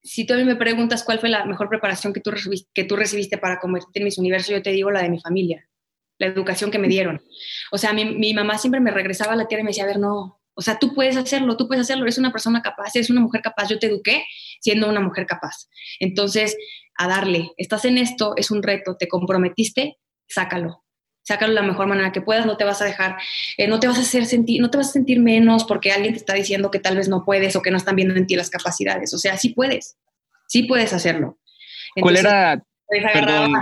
[0.08, 2.84] si tú a mí me preguntas cuál fue la mejor preparación que tú recibiste, que
[2.84, 5.68] tú recibiste para convertirte en mis universo, yo te digo la de mi familia,
[6.18, 7.22] la educación que me dieron.
[7.70, 9.88] O sea, mi, mi mamá siempre me regresaba a la tierra y me decía, a
[9.88, 13.10] ver, no, o sea, tú puedes hacerlo, tú puedes hacerlo, eres una persona capaz, eres
[13.10, 14.24] una mujer capaz, yo te eduqué
[14.60, 15.68] siendo una mujer capaz.
[16.00, 16.56] Entonces,
[16.96, 20.84] a darle, estás en esto, es un reto, te comprometiste, sácalo
[21.28, 23.16] sácalo de la mejor manera que puedas, no te vas a dejar,
[23.58, 26.14] eh, no te vas a hacer sentir, no te vas a sentir menos porque alguien
[26.14, 28.34] te está diciendo que tal vez no puedes o que no están viendo en ti
[28.34, 29.12] las capacidades.
[29.12, 29.98] O sea, sí puedes,
[30.46, 31.38] sí puedes hacerlo.
[32.00, 33.52] ¿Cuál era, perdón,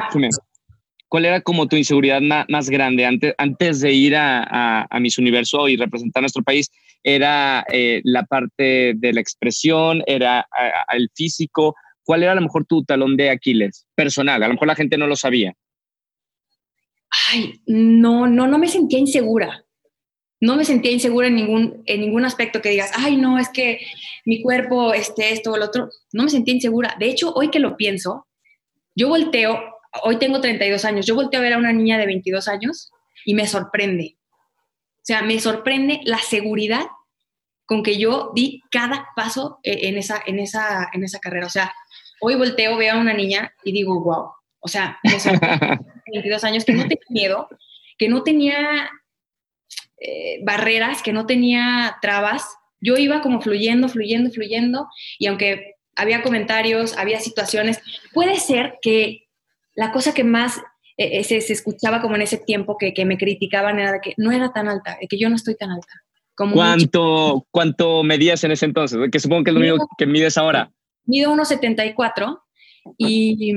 [1.08, 5.68] cuál era como tu inseguridad más, grande antes, antes de ir a, a, Miss Universo
[5.68, 6.70] y representar a nuestro país?
[7.02, 10.02] ¿Era eh, la parte de la expresión?
[10.06, 10.46] ¿Era
[10.92, 11.74] el físico?
[12.04, 14.42] ¿Cuál era a lo mejor tu talón de Aquiles personal?
[14.42, 15.54] A lo mejor la gente no lo sabía
[17.30, 19.64] ay, no, no, no me sentía insegura.
[20.40, 23.80] No me sentía insegura en ningún, en ningún aspecto que digas, ay, no, es que
[24.24, 25.88] mi cuerpo, este, esto o lo otro.
[26.12, 26.94] No me sentía insegura.
[26.98, 28.26] De hecho, hoy que lo pienso,
[28.94, 29.58] yo volteo,
[30.02, 32.90] hoy tengo 32 años, yo volteo a ver a una niña de 22 años
[33.24, 34.18] y me sorprende.
[35.02, 36.86] sea, me sorprende la seguridad
[37.64, 41.46] con que yo di cada paso eh, en esa, en esa, en esa carrera.
[41.46, 41.74] O sea,
[42.20, 44.35] hoy volteo, veo a una niña y digo, wow.
[44.60, 45.78] O sea, sorprende,
[46.12, 47.48] 22 años, que no tenía miedo,
[47.98, 48.90] que no tenía
[50.00, 52.44] eh, barreras, que no tenía trabas.
[52.80, 54.88] Yo iba como fluyendo, fluyendo, fluyendo,
[55.18, 57.80] y aunque había comentarios, había situaciones,
[58.12, 59.28] puede ser que
[59.74, 60.60] la cosa que más
[60.98, 64.14] eh, se, se, escuchaba como en ese tiempo que, que, me criticaban era de que
[64.16, 65.92] no era tan alta, de que yo no estoy tan alta.
[66.34, 68.98] Como ¿Cuánto, ¿Cuánto medías en ese entonces?
[69.10, 70.70] Que supongo que es lo mismo que mides ahora.
[71.06, 72.40] Mido 1,74
[72.98, 73.54] y,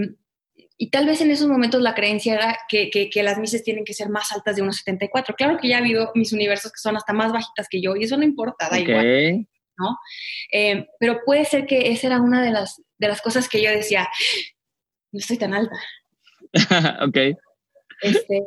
[0.81, 3.83] y tal vez en esos momentos la creencia era que, que, que las mises tienen
[3.83, 5.35] que ser más altas de 1,74.
[5.35, 8.05] Claro que ya ha habido mis universos que son hasta más bajitas que yo y
[8.05, 8.83] eso no importa, da okay.
[8.83, 9.47] igual.
[9.77, 9.97] ¿no?
[10.53, 13.69] Eh, pero puede ser que esa era una de las, de las cosas que yo
[13.69, 14.07] decía,
[15.11, 15.75] no estoy tan alta.
[17.05, 17.37] ok.
[18.01, 18.43] Este,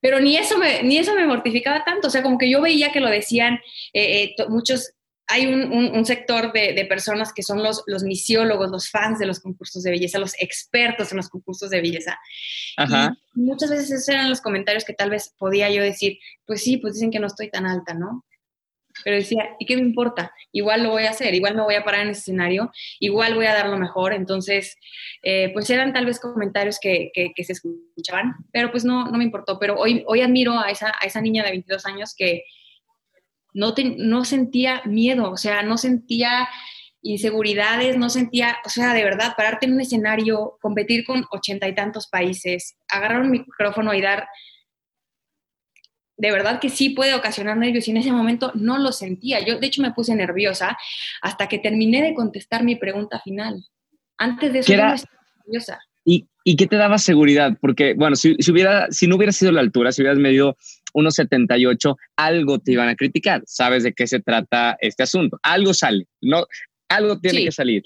[0.00, 2.92] pero ni eso, me, ni eso me mortificaba tanto, o sea, como que yo veía
[2.92, 3.54] que lo decían
[3.92, 4.92] eh, eh, muchos,
[5.30, 9.18] hay un, un, un sector de, de, personas que son los, los misiólogos, los fans
[9.18, 12.18] de los concursos de belleza, los expertos en los concursos de belleza.
[12.76, 13.16] Ajá.
[13.36, 16.78] Y muchas veces esos eran los comentarios que tal vez podía yo decir, pues sí,
[16.78, 18.24] pues dicen que no estoy tan alta, ¿no?
[19.04, 20.32] Pero decía, ¿y qué me importa?
[20.52, 23.46] Igual lo voy a hacer, igual me voy a parar en ese escenario, igual voy
[23.46, 24.12] a dar lo mejor.
[24.12, 24.76] Entonces,
[25.22, 29.16] eh, pues eran tal vez comentarios que, que, que, se escuchaban, pero pues no, no
[29.16, 29.58] me importó.
[29.58, 32.44] Pero hoy, hoy admiro a esa, a esa niña de 22 años que
[33.54, 36.48] no, te, no sentía miedo, o sea, no sentía
[37.02, 41.74] inseguridades, no sentía, o sea, de verdad, pararte en un escenario, competir con ochenta y
[41.74, 44.28] tantos países, agarrar un micrófono y dar
[46.20, 49.40] de verdad que sí puede ocasionar nervios y en ese momento no lo sentía.
[49.40, 50.76] Yo, de hecho, me puse nerviosa
[51.22, 53.64] hasta que terminé de contestar mi pregunta final.
[54.18, 54.88] Antes de eso, era?
[54.88, 55.80] no estaba nerviosa.
[56.04, 57.56] ¿Y, ¿Y, qué te daba seguridad?
[57.58, 60.58] Porque, bueno, si, si, hubiera, si no hubiera sido la altura, si hubieras medido
[60.94, 63.42] 1,78, algo te iban a criticar.
[63.46, 65.38] Sabes de qué se trata este asunto.
[65.42, 66.46] Algo sale, ¿no?
[66.88, 67.82] Algo tiene sí, que salir.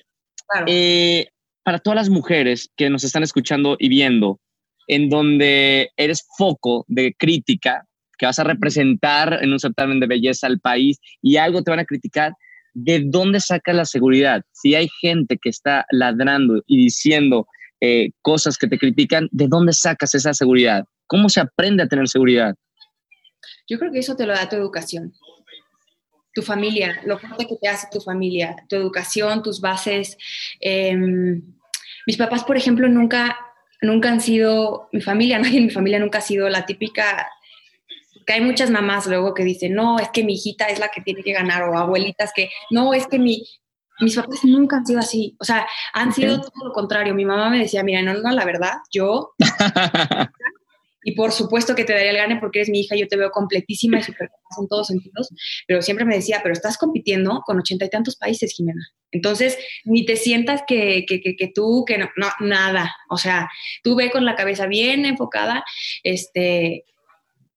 [0.46, 0.66] Claro.
[0.68, 1.28] Eh,
[1.62, 4.40] para todas las mujeres que nos están escuchando y viendo,
[4.86, 7.86] en donde eres foco de crítica,
[8.18, 11.80] que vas a representar en un certamen de belleza al país y algo te van
[11.80, 12.34] a criticar,
[12.74, 14.42] ¿de dónde sacas la seguridad?
[14.52, 17.46] Si hay gente que está ladrando y diciendo
[17.80, 20.84] eh, cosas que te critican, ¿de dónde sacas esa seguridad?
[21.06, 22.54] ¿Cómo se aprende a tener seguridad?
[23.68, 25.14] Yo creo que eso te lo da tu educación,
[26.34, 30.16] tu familia, lo fuerte que te hace tu familia, tu educación, tus bases.
[30.60, 30.96] Eh,
[32.06, 33.38] mis papás, por ejemplo, nunca,
[33.80, 37.28] nunca han sido, mi familia, nadie en mi familia nunca ha sido la típica
[38.26, 41.02] que hay muchas mamás luego que dicen, no, es que mi hijita es la que
[41.02, 43.46] tiene que ganar, o abuelitas que, no, es que mi,
[44.00, 47.14] mis papás nunca han sido así, o sea, han sido todo lo contrario.
[47.14, 49.34] Mi mamá me decía, mira, no, no, la verdad, yo,
[51.04, 53.30] y por supuesto que te daría el gane porque eres mi hija, yo te veo
[53.30, 55.30] completísima y súper en todos sentidos,
[55.66, 58.86] pero siempre me decía, pero estás compitiendo con ochenta y tantos países, Jimena.
[59.10, 63.48] Entonces, ni te sientas que, que, que, que tú, que no, no, nada, o sea,
[63.82, 65.64] tú ve con la cabeza bien enfocada,
[66.02, 66.84] este,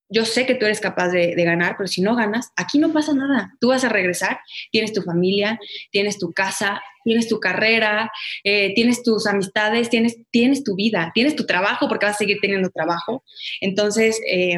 [0.10, 3.14] yo sé que tú eres capaz de, ganar, pero si no ganas, aquí no pasa
[3.14, 3.54] nada.
[3.60, 4.40] Tú vas a regresar,
[4.72, 5.60] tienes tu familia,
[5.92, 8.12] tienes tu casa, tienes tu carrera,
[8.44, 12.38] eh, tienes tus amistades, tienes, tienes tu vida, tienes tu trabajo, porque vas a seguir
[12.42, 13.24] teniendo trabajo.
[13.60, 14.58] Entonces, eh,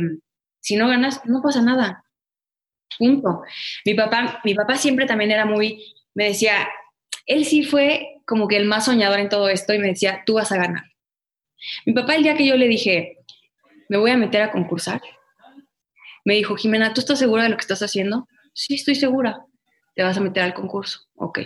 [0.60, 2.04] si no ganas, no pasa nada.
[2.98, 3.42] Punto.
[3.86, 5.84] Mi papá, mi papá siempre también era muy,
[6.14, 6.68] me decía,
[7.26, 10.36] él sí fue como que el más soñador en todo esto y me decía, tú
[10.36, 10.84] vas a ganar.
[11.86, 13.18] Mi papá el día que yo le dije,
[13.88, 15.02] me voy a meter a concursar,
[16.26, 18.28] me dijo, Jimena, ¿tú estás segura de lo que estás haciendo?
[18.54, 19.46] Sí, estoy segura.
[19.96, 21.02] Te vas a meter al concurso.
[21.16, 21.40] Ok,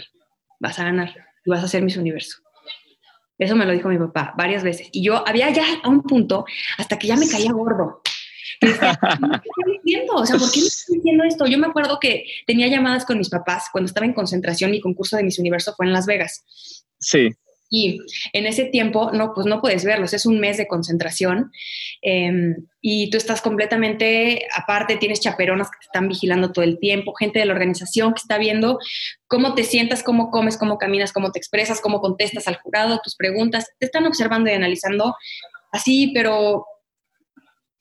[0.59, 2.37] vas a ganar y vas a ser Miss Universo.
[3.37, 4.89] Eso me lo dijo mi papá varias veces.
[4.91, 6.45] Y yo había ya a un punto
[6.77, 8.01] hasta que ya me caía gordo.
[8.59, 10.13] Que decía, ¿qué estoy diciendo?
[10.13, 11.45] O sea, ¿por qué me estoy diciendo esto?
[11.47, 14.71] Yo me acuerdo que tenía llamadas con mis papás cuando estaba en concentración.
[14.71, 16.43] Mi concurso de Miss Universo fue en Las Vegas.
[16.99, 17.29] Sí.
[17.69, 17.99] Y
[18.33, 21.51] en ese tiempo, no, pues no puedes verlos, es un mes de concentración
[22.03, 27.13] eh, y tú estás completamente aparte, tienes chaperonas que te están vigilando todo el tiempo,
[27.13, 28.77] gente de la organización que está viendo
[29.27, 33.15] cómo te sientas, cómo comes, cómo caminas, cómo te expresas, cómo contestas al jurado, tus
[33.15, 35.15] preguntas, te están observando y analizando
[35.71, 36.65] así, pero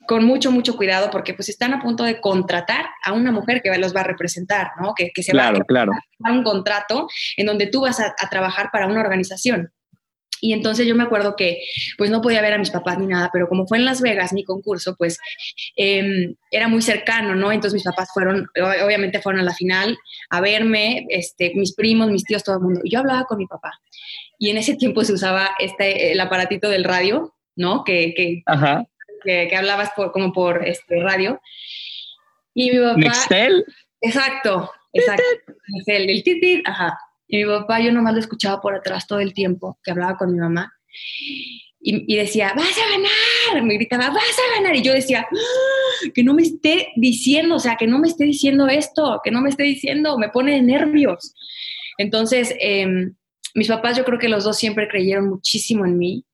[0.06, 3.76] con mucho, mucho cuidado porque pues están a punto de contratar a una mujer que
[3.78, 4.94] los va a representar, ¿no?
[4.94, 5.92] Que, que se claro, va a claro.
[6.30, 9.72] un contrato en donde tú vas a, a trabajar para una organización.
[10.44, 11.62] Y entonces yo me acuerdo que
[11.96, 14.32] pues no podía ver a mis papás ni nada, pero como fue en Las Vegas
[14.32, 15.18] mi concurso, pues
[15.76, 17.52] eh, era muy cercano, ¿no?
[17.52, 18.48] Entonces mis papás fueron,
[18.84, 19.96] obviamente fueron a la final
[20.30, 22.80] a verme, este, mis primos, mis tíos, todo el mundo.
[22.82, 23.70] Y yo hablaba con mi papá.
[24.36, 27.84] Y en ese tiempo se usaba este, el aparatito del radio, ¿no?
[27.84, 28.84] Que, que, Ajá.
[29.24, 31.40] Que, que hablabas por, como por este, radio.
[32.54, 32.96] Y mi papá...
[32.96, 33.64] Nextel.
[34.00, 35.22] Exacto, exacto.
[35.86, 36.98] El, el titit, ajá.
[37.28, 40.32] Y mi papá, yo nomás lo escuchaba por atrás todo el tiempo, que hablaba con
[40.32, 40.72] mi mamá.
[41.80, 43.64] Y, y decía, vas a ganar.
[43.64, 44.76] Me gritaba, vas a ganar.
[44.76, 48.24] Y yo decía, "Ah, que no me esté diciendo, o sea, que no me esté
[48.24, 51.34] diciendo esto, que no me esté diciendo, me pone de nervios.
[51.98, 53.14] Entonces, em,
[53.54, 56.24] mis papás, yo creo que los dos siempre creyeron muchísimo en mí,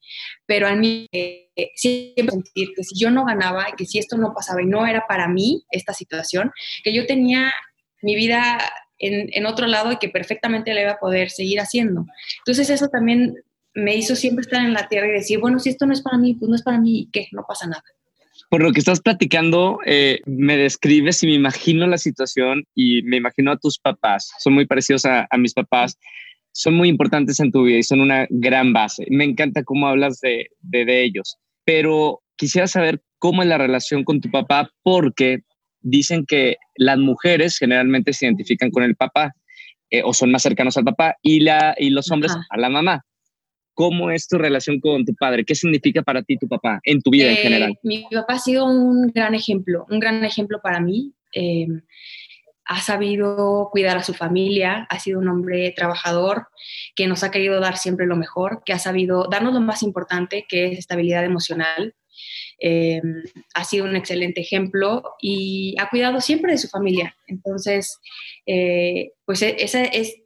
[0.46, 4.32] pero a mí eh, siempre sentir que si yo no ganaba que si esto no
[4.34, 6.50] pasaba y no era para mí esta situación,
[6.82, 7.52] que yo tenía
[8.02, 8.58] mi vida
[8.98, 12.06] en, otro lado y que perfectamente la iba a poder seguir haciendo.
[12.38, 13.34] Entonces eso también
[13.74, 16.18] me hizo siempre estar en la tierra y decir, bueno, si esto no es para
[16.18, 17.28] mí, pues no es para mí, ¿y qué?
[17.32, 17.82] No pasa nada.
[18.50, 23.18] Por lo que estás platicando, eh, me describes y me imagino la situación y me
[23.18, 24.32] imagino a tus papás.
[24.38, 25.98] Son muy parecidos a mis papás.
[26.58, 29.06] Son muy importantes en tu vida y son una gran base.
[29.10, 31.36] Me encanta cómo hablas de, de, de ellos.
[31.64, 35.38] Pero quisiera saber cómo es la relación con tu papá porque
[35.82, 39.34] dicen que las mujeres generalmente se identifican con el papá
[39.90, 42.44] eh, o son más cercanos al papá y, la, y los hombres Ajá.
[42.50, 43.04] a la mamá.
[43.74, 45.44] ¿Cómo es tu relación con tu padre?
[45.44, 47.78] ¿Qué significa para ti tu papá en tu vida en Eh, general?
[47.84, 51.12] Mi papá ha sido un gran ejemplo, un gran ejemplo para mí.
[51.32, 51.68] Eh,
[52.68, 56.48] ha sabido cuidar a su familia, ha sido un hombre trabajador
[56.94, 60.44] que nos ha querido dar siempre lo mejor, que ha sabido darnos lo más importante,
[60.46, 61.94] que es estabilidad emocional.
[62.60, 63.00] Eh,
[63.54, 67.16] ha sido un excelente ejemplo y ha cuidado siempre de su familia.
[67.26, 67.98] Entonces,
[68.44, 70.16] eh, pues e- ese es,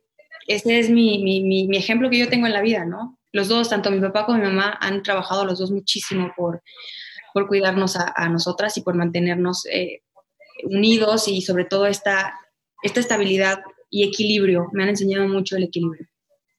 [0.48, 3.20] ese es mi, mi, mi, ejemplo que yo tengo en la vida, ¿no?
[3.30, 6.60] Los dos, tanto mi papá como mi mamá, han trabajado los dos muchísimo por,
[7.32, 10.00] por cuidarnos a, a nosotras y por mantenernos eh,
[10.64, 12.34] unidos y sobre todo esta,
[12.82, 13.60] esta estabilidad
[13.90, 14.68] y equilibrio.
[14.72, 16.06] Me han enseñado mucho el equilibrio.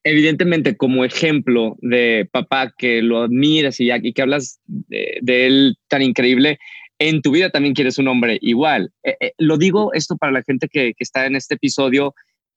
[0.03, 6.01] Evidentemente, como ejemplo de papá que lo admiras y, y que hablas de, él tan
[6.01, 6.60] increíble,
[6.99, 8.91] en tu vida también quieres un hombre igual.
[9.03, 12.13] Eh, eh, lo digo esto para la gente que, que está en este episodio,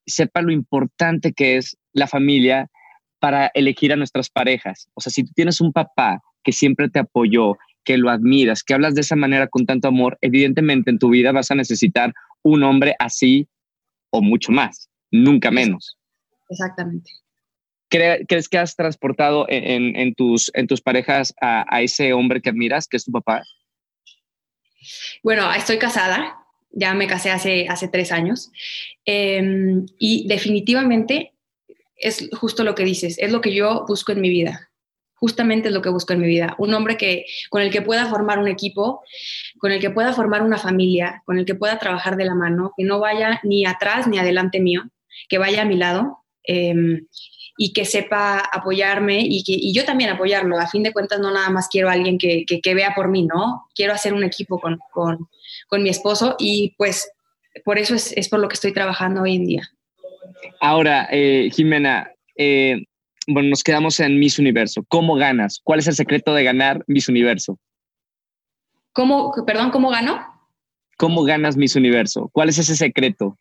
[0.06, 2.68] sepa lo importante que es la familia
[3.18, 4.88] para elegir a nuestras parejas.
[4.94, 8.74] O sea, si tú tienes un papá que siempre te apoyó, que lo admiras, que
[8.74, 12.64] hablas de esa manera con tanto amor, evidentemente en tu vida vas a necesitar un
[12.64, 13.48] hombre así
[14.10, 15.96] o mucho más, nunca menos.
[16.50, 17.10] Exactamente.
[17.88, 22.12] ¿Cre ¿Crees que has transportado en, en, en, tus, en tus parejas a, a, ese
[22.12, 23.44] hombre que admiras, que es tu papá?
[25.22, 26.38] Bueno, estoy casada,
[26.72, 28.50] ya me casé hace, hace tres años
[29.04, 29.42] eh,
[29.98, 31.32] y definitivamente
[31.96, 34.70] es justo lo que dices, es lo que yo busco en mi vida.
[35.16, 36.54] Justamente es lo que busco en mi vida.
[36.58, 39.02] Un hombre que, con el que pueda formar un equipo,
[39.58, 42.72] con el que pueda formar una familia, con el que pueda trabajar de la mano,
[42.76, 44.82] que no vaya ni atrás ni adelante mío,
[45.28, 46.74] que vaya a mi lado eh,
[47.56, 50.58] y que sepa apoyarme y, que, y yo también apoyarlo.
[50.58, 53.08] A fin de cuentas, no nada más quiero a alguien que, que, que vea por
[53.08, 53.66] mí, ¿no?
[53.74, 55.28] Quiero hacer un equipo con, con,
[55.68, 57.10] con mi esposo y pues
[57.64, 59.70] por eso es, es, por lo que estoy trabajando hoy en día.
[60.60, 62.84] Ahora, eh, Jimena, eh,
[63.26, 64.84] bueno, nos quedamos en Miss Universo.
[64.88, 65.60] ¿Cómo ganas?
[65.62, 67.58] ¿Cuál es el secreto de ganar Miss Universo?
[68.92, 70.24] ¿Cómo, perdón, cómo gano?
[70.96, 72.30] ¿Cómo ganas Miss Universo?
[72.32, 73.38] ¿Cuál es ese secreto?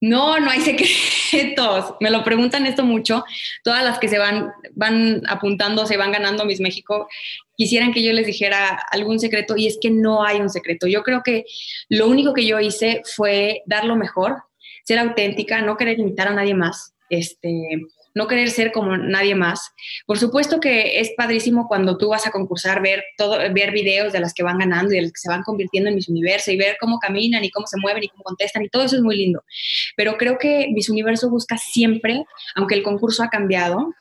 [0.00, 0.60] No, no hay
[1.30, 1.94] secretos.
[2.00, 3.24] Me lo preguntan esto mucho.
[3.62, 7.08] Todas las que se van, van apuntando, se van ganando Miss México,
[7.56, 10.86] quisieran que yo les dijera algún secreto y es que no hay un secreto.
[10.86, 11.44] Yo creo que
[11.88, 14.44] lo único que yo hice fue dar lo mejor,
[14.84, 16.94] ser auténtica, no querer imitar a nadie más.
[17.10, 17.50] Este,
[18.14, 19.72] no querer ser como nadie más.
[20.06, 24.20] Por supuesto que es padrísimo cuando tú vas a concursar, ver todo, ver videos de
[24.20, 26.56] las que van ganando y de las que se van convirtiendo en Miss Universo y
[26.56, 29.16] ver cómo caminan y cómo se mueven y cómo contestan y todo eso es muy
[29.16, 29.42] lindo.
[29.96, 33.94] Pero creo que Miss Universo busca siempre, aunque el concurso ha cambiado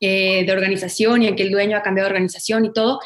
[0.00, 3.00] eh, de organización y aunque el dueño ha cambiado de organización y todo,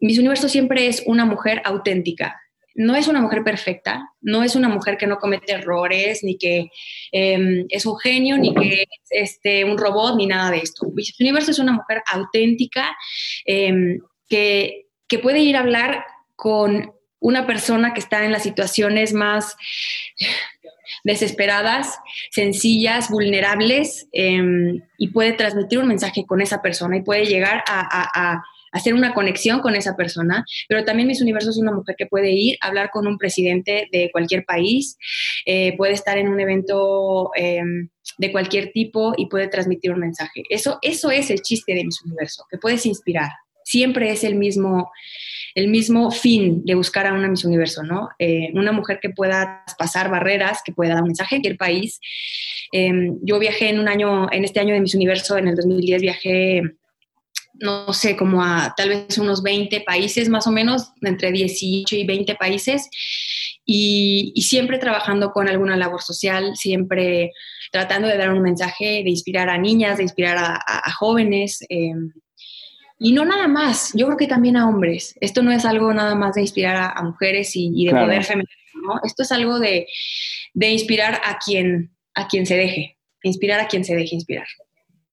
[0.00, 2.41] Miss Universo siempre es una mujer auténtica,
[2.74, 6.70] no es una mujer perfecta, no es una mujer que no comete errores, ni que
[7.12, 10.86] eh, es un genio, ni que es este, un robot, ni nada de esto.
[10.94, 12.96] Miss Universo es una mujer auténtica
[13.46, 16.04] eh, que, que puede ir a hablar
[16.36, 19.56] con una persona que está en las situaciones más
[21.04, 21.98] desesperadas,
[22.30, 24.42] sencillas, vulnerables, eh,
[24.98, 29.60] y puede transmitir un mensaje con esa persona y puede llegar a hacer una conexión
[29.60, 32.90] con esa persona, pero también Miss Universo es una mujer que puede ir a hablar
[32.90, 34.96] con un presidente de cualquier país,
[35.44, 37.62] eh, puede estar en un evento eh,
[38.18, 40.42] de cualquier tipo y puede transmitir un mensaje.
[40.48, 43.30] Eso, eso es el chiste de Miss Universo, que puedes inspirar.
[43.64, 44.90] Siempre es el mismo,
[45.54, 48.08] el mismo fin de buscar a una Miss Universo, ¿no?
[48.18, 52.00] Eh, una mujer que pueda pasar barreras, que pueda dar un mensaje en cualquier país.
[52.72, 56.62] yo viajé en un año, en este año de Miss Universo, en el 2010 viajé
[57.62, 62.04] no sé, como a tal vez unos 20 países más o menos, entre 18 y
[62.04, 62.90] 20 países.
[63.64, 67.30] y, siempre trabajando con alguna labor social, siempre
[67.70, 71.64] tratando de dar un mensaje, de inspirar a niñas, de inspirar a, jóvenes.
[71.68, 72.12] Em,
[72.98, 75.14] y no nada más, yo creo que también a hombres.
[75.20, 78.50] Esto no es algo nada más de inspirar a, mujeres y, de poder femenino,
[78.86, 79.00] ¿no?
[79.04, 79.86] Esto es algo de,
[80.54, 84.46] de inspirar a quien, a quien se deje, inspirar a quien se deje inspirar.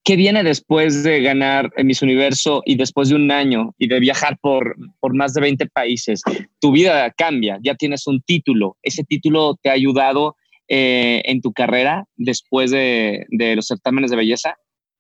[0.10, 4.40] ¿Qué viene después de ganar Miss Universo y después de un año y de viajar
[4.42, 6.24] por, por más de 20 países?
[6.60, 8.76] Tu vida cambia, ya tienes un título.
[8.82, 10.36] ¿Ese título te ha ayudado
[10.68, 14.56] eh, en tu carrera después de, de los certámenes de belleza?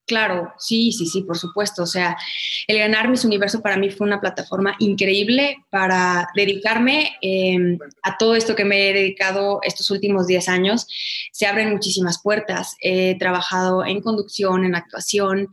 [0.09, 1.83] Claro, sí, sí, sí, por supuesto.
[1.83, 2.17] O sea,
[2.65, 8.35] el ganar Miss Universo para mí fue una plataforma increíble para dedicarme em, a todo
[8.35, 10.87] esto que me he dedicado estos últimos 10 años.
[11.31, 12.75] Se abren muchísimas puertas.
[12.81, 15.49] He trabajado en conducción, en actuación,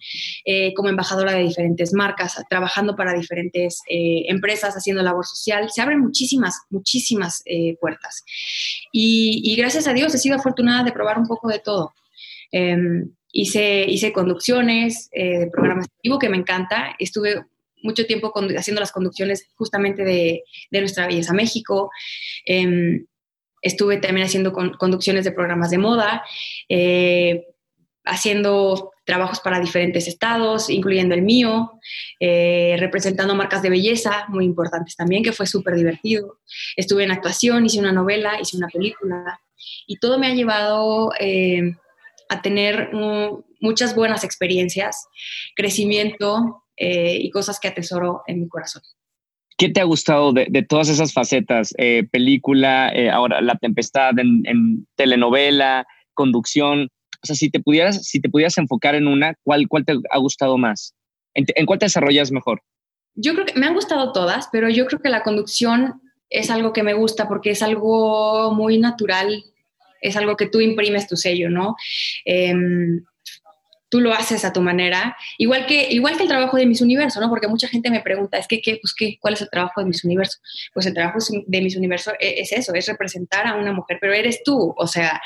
[0.46, 5.70] eh, como embajadora de diferentes marcas, trabajando para diferentes eh, empresas, haciendo labor social.
[5.70, 8.24] Se abren muchísimas, muchísimas eh, puertas.
[8.90, 11.92] Y, y, gracias a Dios he sido afortunada de probar un poco de todo.
[13.38, 16.96] Hice, hice conducciones eh, de programas vivo que me encanta.
[16.98, 17.44] Estuve
[17.82, 21.90] mucho tiempo haciendo las conducciones justamente de, de Nuestra Belleza México.
[22.46, 23.04] Em,
[23.60, 26.24] estuve también haciendo conducciones de programas de moda,
[26.70, 27.44] eh,
[28.04, 31.72] haciendo trabajos para diferentes estados, incluyendo el mío,
[32.18, 36.38] eh, representando marcas de belleza muy importantes también, que fue súper divertido.
[36.74, 39.40] Estuve en actuación, hice una novela, hice una película
[39.86, 41.10] y todo me ha llevado
[42.28, 42.90] a tener
[43.60, 45.06] muchas buenas experiencias,
[45.54, 48.82] crecimiento eh, y cosas que atesoro en mi corazón.
[49.58, 51.72] ¿Qué te ha gustado de, todas esas facetas?
[51.78, 56.88] Eh, película, eh, ahora La Tempestad en, telenovela, conducción.
[57.22, 60.18] O sea, si te pudieras, si te pudieras enfocar en una, ¿cuál, cuál te ha
[60.18, 60.94] gustado más?
[61.32, 62.60] ¿En, ¿En cuál te desarrollas mejor?
[63.14, 66.74] Yo creo que me han gustado todas, pero yo creo que la conducción es algo
[66.74, 69.42] que me gusta porque es algo muy natural
[70.00, 71.76] es algo que tú imprimes tu sello, ¿no?
[72.24, 73.04] Em,
[73.88, 77.20] tú lo haces a tu manera, igual que, igual que el trabajo de Miss Universo,
[77.20, 77.28] ¿no?
[77.28, 79.86] Porque mucha gente me pregunta, es que, ¿qué, pues, ¿qué, ¿cuál es el trabajo de
[79.86, 80.38] Miss Universo?
[80.74, 84.12] Pues el trabajo de Miss Universo e, es, eso, es representar a una mujer, pero
[84.12, 85.20] eres tú, o sea,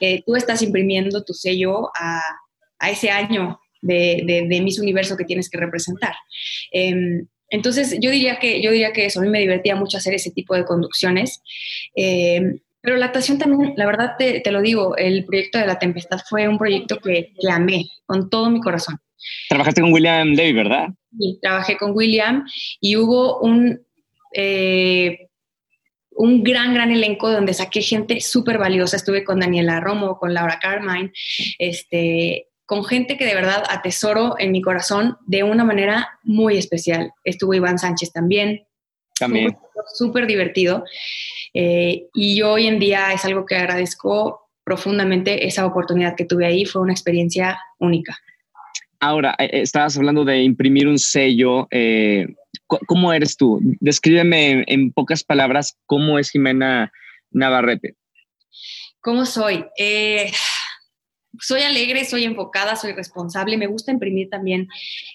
[0.00, 2.20] eh, tú estás imprimiendo tu sello a,
[2.90, 6.14] ese año de, de, Miss Universo que tienes que representar.
[6.70, 10.14] Em, entonces, yo diría, que, yo diría que eso, a mí me divertía mucho hacer
[10.14, 11.42] ese tipo de conducciones.
[11.94, 15.80] Em, pero la actuación también, la verdad te, te, lo digo, el proyecto de La
[15.80, 18.96] Tempestad fue un proyecto que, que amé con todo mi corazón.
[19.48, 20.90] Trabajaste con William Levy, ¿verdad?
[21.18, 22.46] Sí, trabajé con William
[22.80, 23.84] y hubo un,
[24.32, 25.18] eh,
[26.12, 28.94] un gran, gran elenco donde saqué gente súper valiosa.
[28.94, 31.10] Estuve con Daniela Romo, con Laura Carmine,
[31.58, 37.10] este, con gente que de verdad atesoro en mi corazón de una manera muy especial.
[37.24, 38.64] Estuvo Iván Sánchez también.
[39.18, 39.56] También.
[39.94, 40.84] Súper divertido.
[41.54, 46.44] Eh, y yo hoy en día es algo que agradezco profundamente, esa oportunidad que tuve
[46.44, 48.18] ahí fue una experiencia única.
[48.98, 51.68] Ahora, eh, eh, estabas hablando de imprimir un sello.
[52.66, 53.60] ¿Cómo eres tú?
[53.80, 56.90] Descríbeme en, pocas palabras cómo es Jimena
[57.30, 57.94] Navarrete.
[59.00, 59.64] ¿Cómo soy?
[61.40, 63.56] Soy alegre, soy enfocada, soy responsable.
[63.56, 64.68] Me gusta imprimir también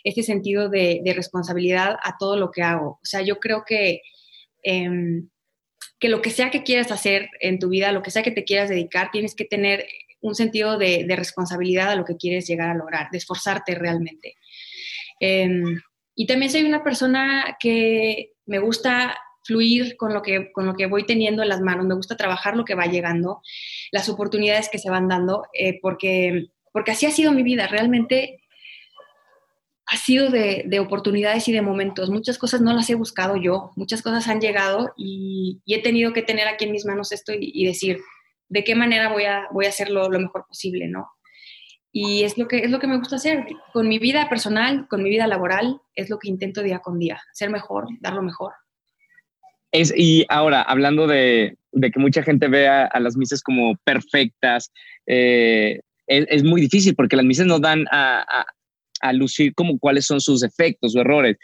[0.03, 2.99] este sentido de, responsabilidad a todo lo que hago.
[3.01, 4.01] O sea, yo creo que
[4.63, 5.29] em,
[6.01, 8.43] que lo que sea que quieras hacer en tu vida, lo que sea que te
[8.43, 9.85] quieras dedicar, tienes que tener
[10.19, 14.35] un sentido de, responsabilidad a lo que quieres llegar a lograr, de esforzarte realmente.
[15.19, 15.79] Em,
[16.15, 20.85] y también soy una persona que me gusta fluir con lo, que, con lo que
[20.85, 23.41] voy teniendo en las manos, me gusta trabajar lo que va llegando,
[23.91, 27.67] las oportunidades que se van dando, eh, porque, porque así ha sido mi vida.
[27.67, 28.41] Realmente
[29.91, 32.09] ha sido de, oportunidades y de momentos.
[32.09, 36.21] Muchas cosas no las he buscado yo, muchas cosas han llegado y, he tenido que
[36.21, 37.99] tener aquí en mis manos esto y, decir
[38.47, 41.09] de qué manera voy a, voy a hacerlo lo mejor posible, ¿no?
[41.91, 43.45] Y es lo, que, es lo que me gusta hacer.
[43.73, 47.21] Con mi vida personal, con mi vida laboral, es lo que intento día con día,
[47.33, 48.53] ser mejor, dar lo mejor.
[49.71, 54.71] Es, y ahora, hablando de, que mucha gente vea a las misas como perfectas,
[55.07, 58.45] eh, es, muy difícil porque las misas nos dan a,
[59.01, 61.37] a lucir como cuáles son sus efectos o errores.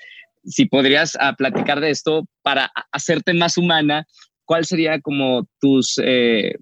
[0.45, 4.05] Si podrías ah, platicar de esto para hacerte más humana,
[4.45, 6.55] ¿cuál sería como tus, eh,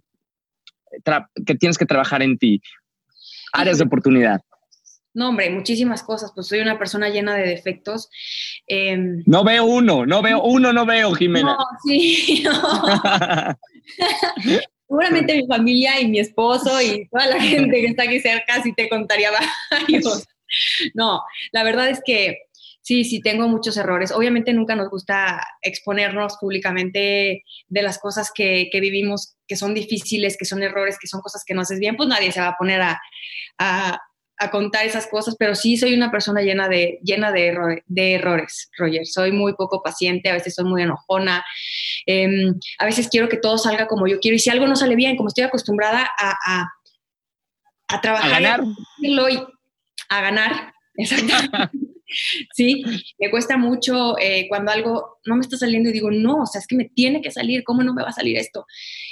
[1.45, 2.61] que tienes que trabajar en ti?
[3.53, 4.41] Áreas de oportunidad.
[5.15, 6.31] No, hombre, muchísimas cosas.
[6.35, 8.09] Pues soy una persona llena de defectos.
[8.67, 11.57] Em, no veo uno, no veo uno, no veo, Jimena.
[11.57, 12.45] No, sí,
[14.87, 18.71] Seguramente mi familia y mi esposo y toda la gente que está aquí cerca sí
[18.73, 19.31] te contaría
[19.71, 20.27] varios.
[20.93, 22.37] no, la verdad es que
[22.85, 24.11] Sí, sí, tengo muchos errores.
[24.11, 30.37] Obviamente nunca nos gusta exponernos públicamente de las cosas que, que vivimos, que son difíciles,
[30.37, 32.57] que son errores, que son cosas que no haces bien, pues nadie se va a
[32.57, 33.01] poner a,
[33.57, 33.99] a,
[34.37, 38.69] a contar esas cosas, pero sí soy una persona llena de, llena de, de errores,
[38.77, 39.05] Roger.
[39.05, 41.43] Soy muy poco paciente, a veces soy muy enojona,
[42.05, 42.27] eh,
[42.77, 45.15] a veces quiero que todo salga como yo quiero y si algo no sale bien,
[45.15, 46.69] como estoy acostumbrada a, a,
[47.87, 48.61] a trabajar A ganar.
[48.99, 49.47] y a,
[50.09, 51.84] a ganar, exactamente.
[52.53, 52.83] Sí,
[53.19, 56.59] me cuesta mucho eh, cuando algo no me está saliendo y digo, no, o sea,
[56.59, 58.65] es que me tiene que salir, ¿cómo no me va a salir esto?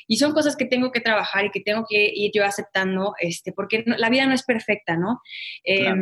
[0.07, 3.51] Y son cosas que tengo que trabajar y que tengo que ir yo aceptando, este,
[3.53, 5.21] porque no- la vida no es perfecta, ¿no?
[5.63, 6.01] Eh, Claro.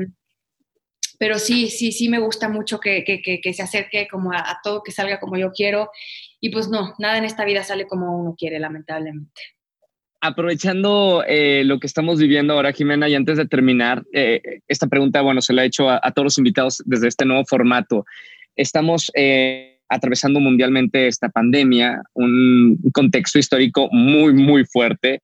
[1.19, 4.37] Pero sí, sí, sí me gusta mucho que, que- que- que se acerque como a,
[4.39, 5.91] a todo, que salga como yo quiero.
[6.39, 9.39] Y pues no, nada en esta vida sale como uno quiere, lamentablemente.
[10.23, 15.21] Aprovechando eh, lo que estamos viviendo ahora, Jimena, y antes de terminar, eh, esta pregunta,
[15.21, 18.05] bueno, se la he hecho a, todos los invitados desde este nuevo formato.
[18.55, 25.23] Estamos eh, atravesando mundialmente esta pandemia, un contexto histórico muy, muy fuerte.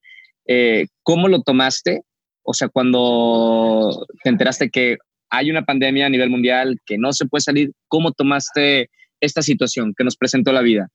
[1.04, 2.02] ¿Cómo lo tomaste?
[2.42, 4.96] O sea, cuando te enteraste que
[5.30, 8.90] hay una pandemia a nivel mundial, que no se puede salir, ¿cómo tomaste
[9.20, 10.88] esta situación que nos presentó la vida?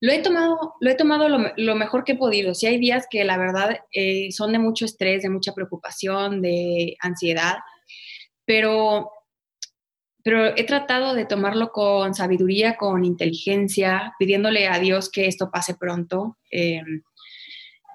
[0.00, 2.54] Lo he tomado, lo, he tomado lo, mejor que he podido.
[2.54, 6.96] Sí hay días que la verdad eh, son de mucho estrés, de mucha preocupación, de
[7.00, 7.56] ansiedad,
[8.44, 9.10] pero,
[10.22, 15.74] pero he tratado de tomarlo con sabiduría, con inteligencia, pidiéndole a Dios que esto pase
[15.74, 16.38] pronto.
[16.52, 16.82] eh,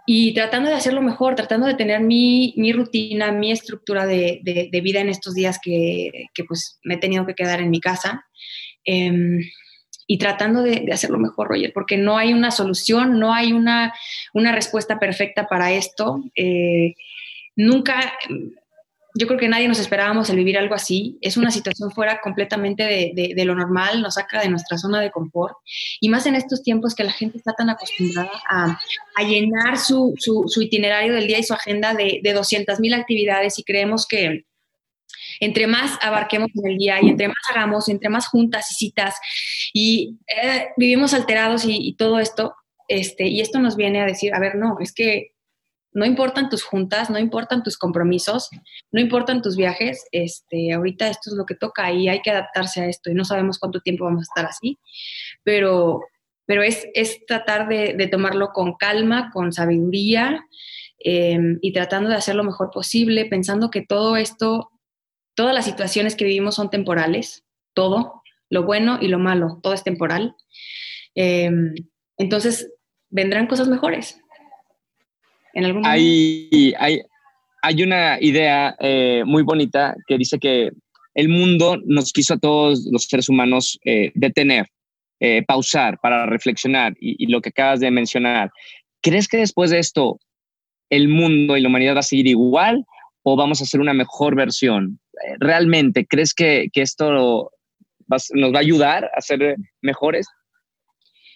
[0.06, 4.82] y tratando de hacerlo mejor, tratando de tener mi, mi rutina, mi estructura de, de,
[4.82, 8.26] vida en estos días que, que, pues me he tenido que quedar en mi casa.
[8.84, 9.40] Eh,
[10.08, 13.94] y tratando de, de, hacerlo mejor, Roger, porque no hay una solución, no hay una,
[14.34, 16.24] una respuesta perfecta para esto.
[16.36, 16.96] Eh,
[17.56, 18.14] nunca,
[19.16, 21.18] yo creo que nadie nos esperábamos el vivir algo así.
[21.22, 25.12] Es una situación fuera completamente de, de, lo normal, nos saca de nuestra zona de
[25.12, 25.56] confort.
[26.02, 28.78] Y más en estos tiempos que la gente está tan acostumbrada a,
[29.16, 32.94] a llenar su, su, su, itinerario del día y su agenda de, de 200 mil
[32.94, 34.46] actividades y creemos que
[35.40, 39.16] entre más abarquemos en el día y entre más hagamos, entre más juntas y citas
[39.74, 42.56] y eh, vivimos alterados y, todo esto,
[42.88, 45.34] este, y esto nos viene a decir, a ver, no, es que
[45.94, 48.50] no importan tus juntas, no importan tus compromisos,
[48.92, 52.82] no importan tus viajes, este, ahorita esto es lo que toca y hay que adaptarse
[52.82, 54.80] a esto y no sabemos cuánto tiempo vamos a estar así,
[55.44, 56.02] pero,
[56.46, 60.46] pero es, es tratar de, tomarlo con calma, con sabiduría
[61.00, 64.72] eh, y tratando de hacer lo mejor posible, pensando que todo esto
[65.36, 69.84] todas las situaciones que vivimos son temporales, todo, lo bueno y lo malo, todo es
[69.84, 70.36] temporal.
[71.16, 71.50] Eh,
[72.18, 72.72] entonces,
[73.10, 74.20] vendrán cosas mejores.
[75.54, 77.02] En algún hay, hay,
[77.62, 80.72] hay, una idea eh, muy bonita que dice que
[81.14, 84.68] el mundo nos quiso a todos los seres humanos eh, detener,
[85.20, 88.52] eh, pausar para reflexionar y, y lo que acabas de mencionar.
[89.02, 90.20] ¿Crees que después de esto
[90.90, 92.84] el mundo y la humanidad va a seguir igual
[93.22, 95.00] o vamos a hacer una mejor versión?
[95.40, 100.28] ¿Realmente crees que, que esto nos va a ayudar a ser mejores?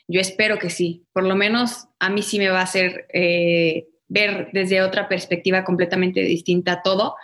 [0.07, 1.05] Yo espero que sí.
[1.13, 5.63] Por lo menos a mí sí me va a hacer eh, ver desde otra perspectiva
[5.63, 7.15] completamente distinta todo.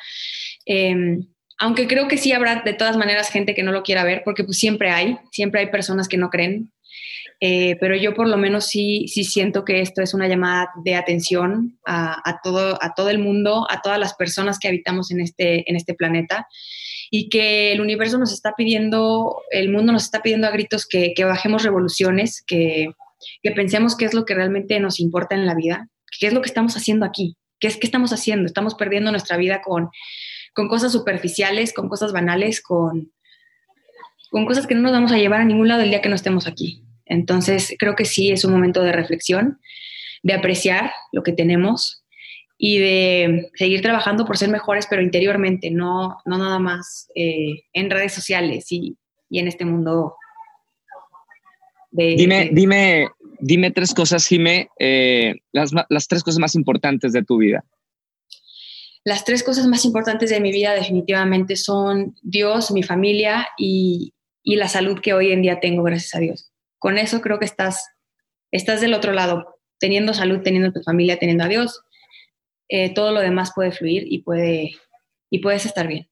[0.66, 1.20] Eh,
[1.58, 4.44] aunque creo que sí habrá de todas maneras gente que no lo quiera ver, porque
[4.44, 6.73] pues siempre hay, siempre hay personas que no creen.
[7.46, 10.96] Eh, pero yo por lo menos sí, sí siento que esto es una llamada de
[10.96, 15.70] atención a, todo, a todo el mundo, a todas las personas que habitamos en este,
[15.70, 16.48] en este planeta
[17.12, 21.14] y que el universo nos está pidiendo, el mundo nos está pidiendo a gritos que,
[21.14, 22.94] que bajemos revoluciones, que,
[23.42, 26.42] que, pensemos qué es lo que realmente nos importa en la vida, qué es lo
[26.42, 29.90] que estamos haciendo aquí, qué es que estamos haciendo, estamos perdiendo nuestra vida con,
[30.54, 33.12] con cosas superficiales, con cosas banales, con,
[34.32, 36.16] con cosas que no nos vamos a llevar a ningún lado el día que no
[36.16, 36.86] estemos aquí.
[37.14, 39.60] Entonces, creo que sí es un momento de reflexión,
[40.24, 42.04] de apreciar lo que tenemos
[42.58, 47.92] y de seguir trabajando por ser mejores, pero interiormente, no, no nada más eh, en
[47.92, 48.98] redes sociales y,
[49.30, 50.16] y, en este mundo.
[51.92, 52.50] De, dime, de...
[52.54, 53.10] dime,
[53.40, 57.64] dime tres cosas, Jime, eh, las, las tres cosas más importantes de tu vida.
[59.04, 64.56] Las tres cosas más importantes de mi vida definitivamente son Dios, mi familia y, y
[64.56, 66.53] la salud que hoy en día tengo, gracias a Dios
[66.84, 67.88] con eso creo que estás,
[68.52, 71.82] estás del otro lado, teniendo salud, teniendo tu familia, teniendo a Dios,
[72.68, 74.72] eh, todo lo demás puede fluir y, puede,
[75.30, 76.10] y puedes estar bien.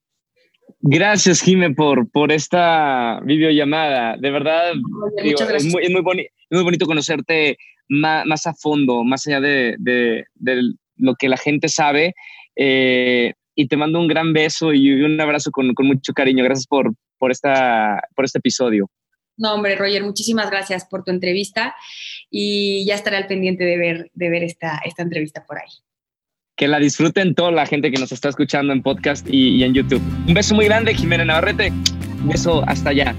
[0.80, 4.16] Gracias, Jime, por, por esta videollamada.
[4.16, 7.58] De verdad, Oye, digo, es, muy, es, muy boni es, muy, bonito conocerte
[7.90, 10.62] más, más, a fondo, más allá de, de, de
[10.96, 12.14] lo que la gente sabe.
[12.56, 16.46] Eh, y te mando un gran beso y un abrazo con, con mucho cariño.
[16.46, 18.90] Gracias por, por, esta, por este episodio.
[19.42, 21.76] No, hombre, Roger, muchísimas gracias por tu entrevista
[22.30, 25.70] y ya estaré al pendiente de ver, de ver esta, esta entrevista por ahí.
[26.56, 29.74] Que la disfruten toda la gente que nos está escuchando en podcast y, y en
[29.74, 30.02] YouTube.
[30.28, 31.70] Un beso muy grande, Jimena Navarrete.
[32.22, 33.16] Un beso hasta allá.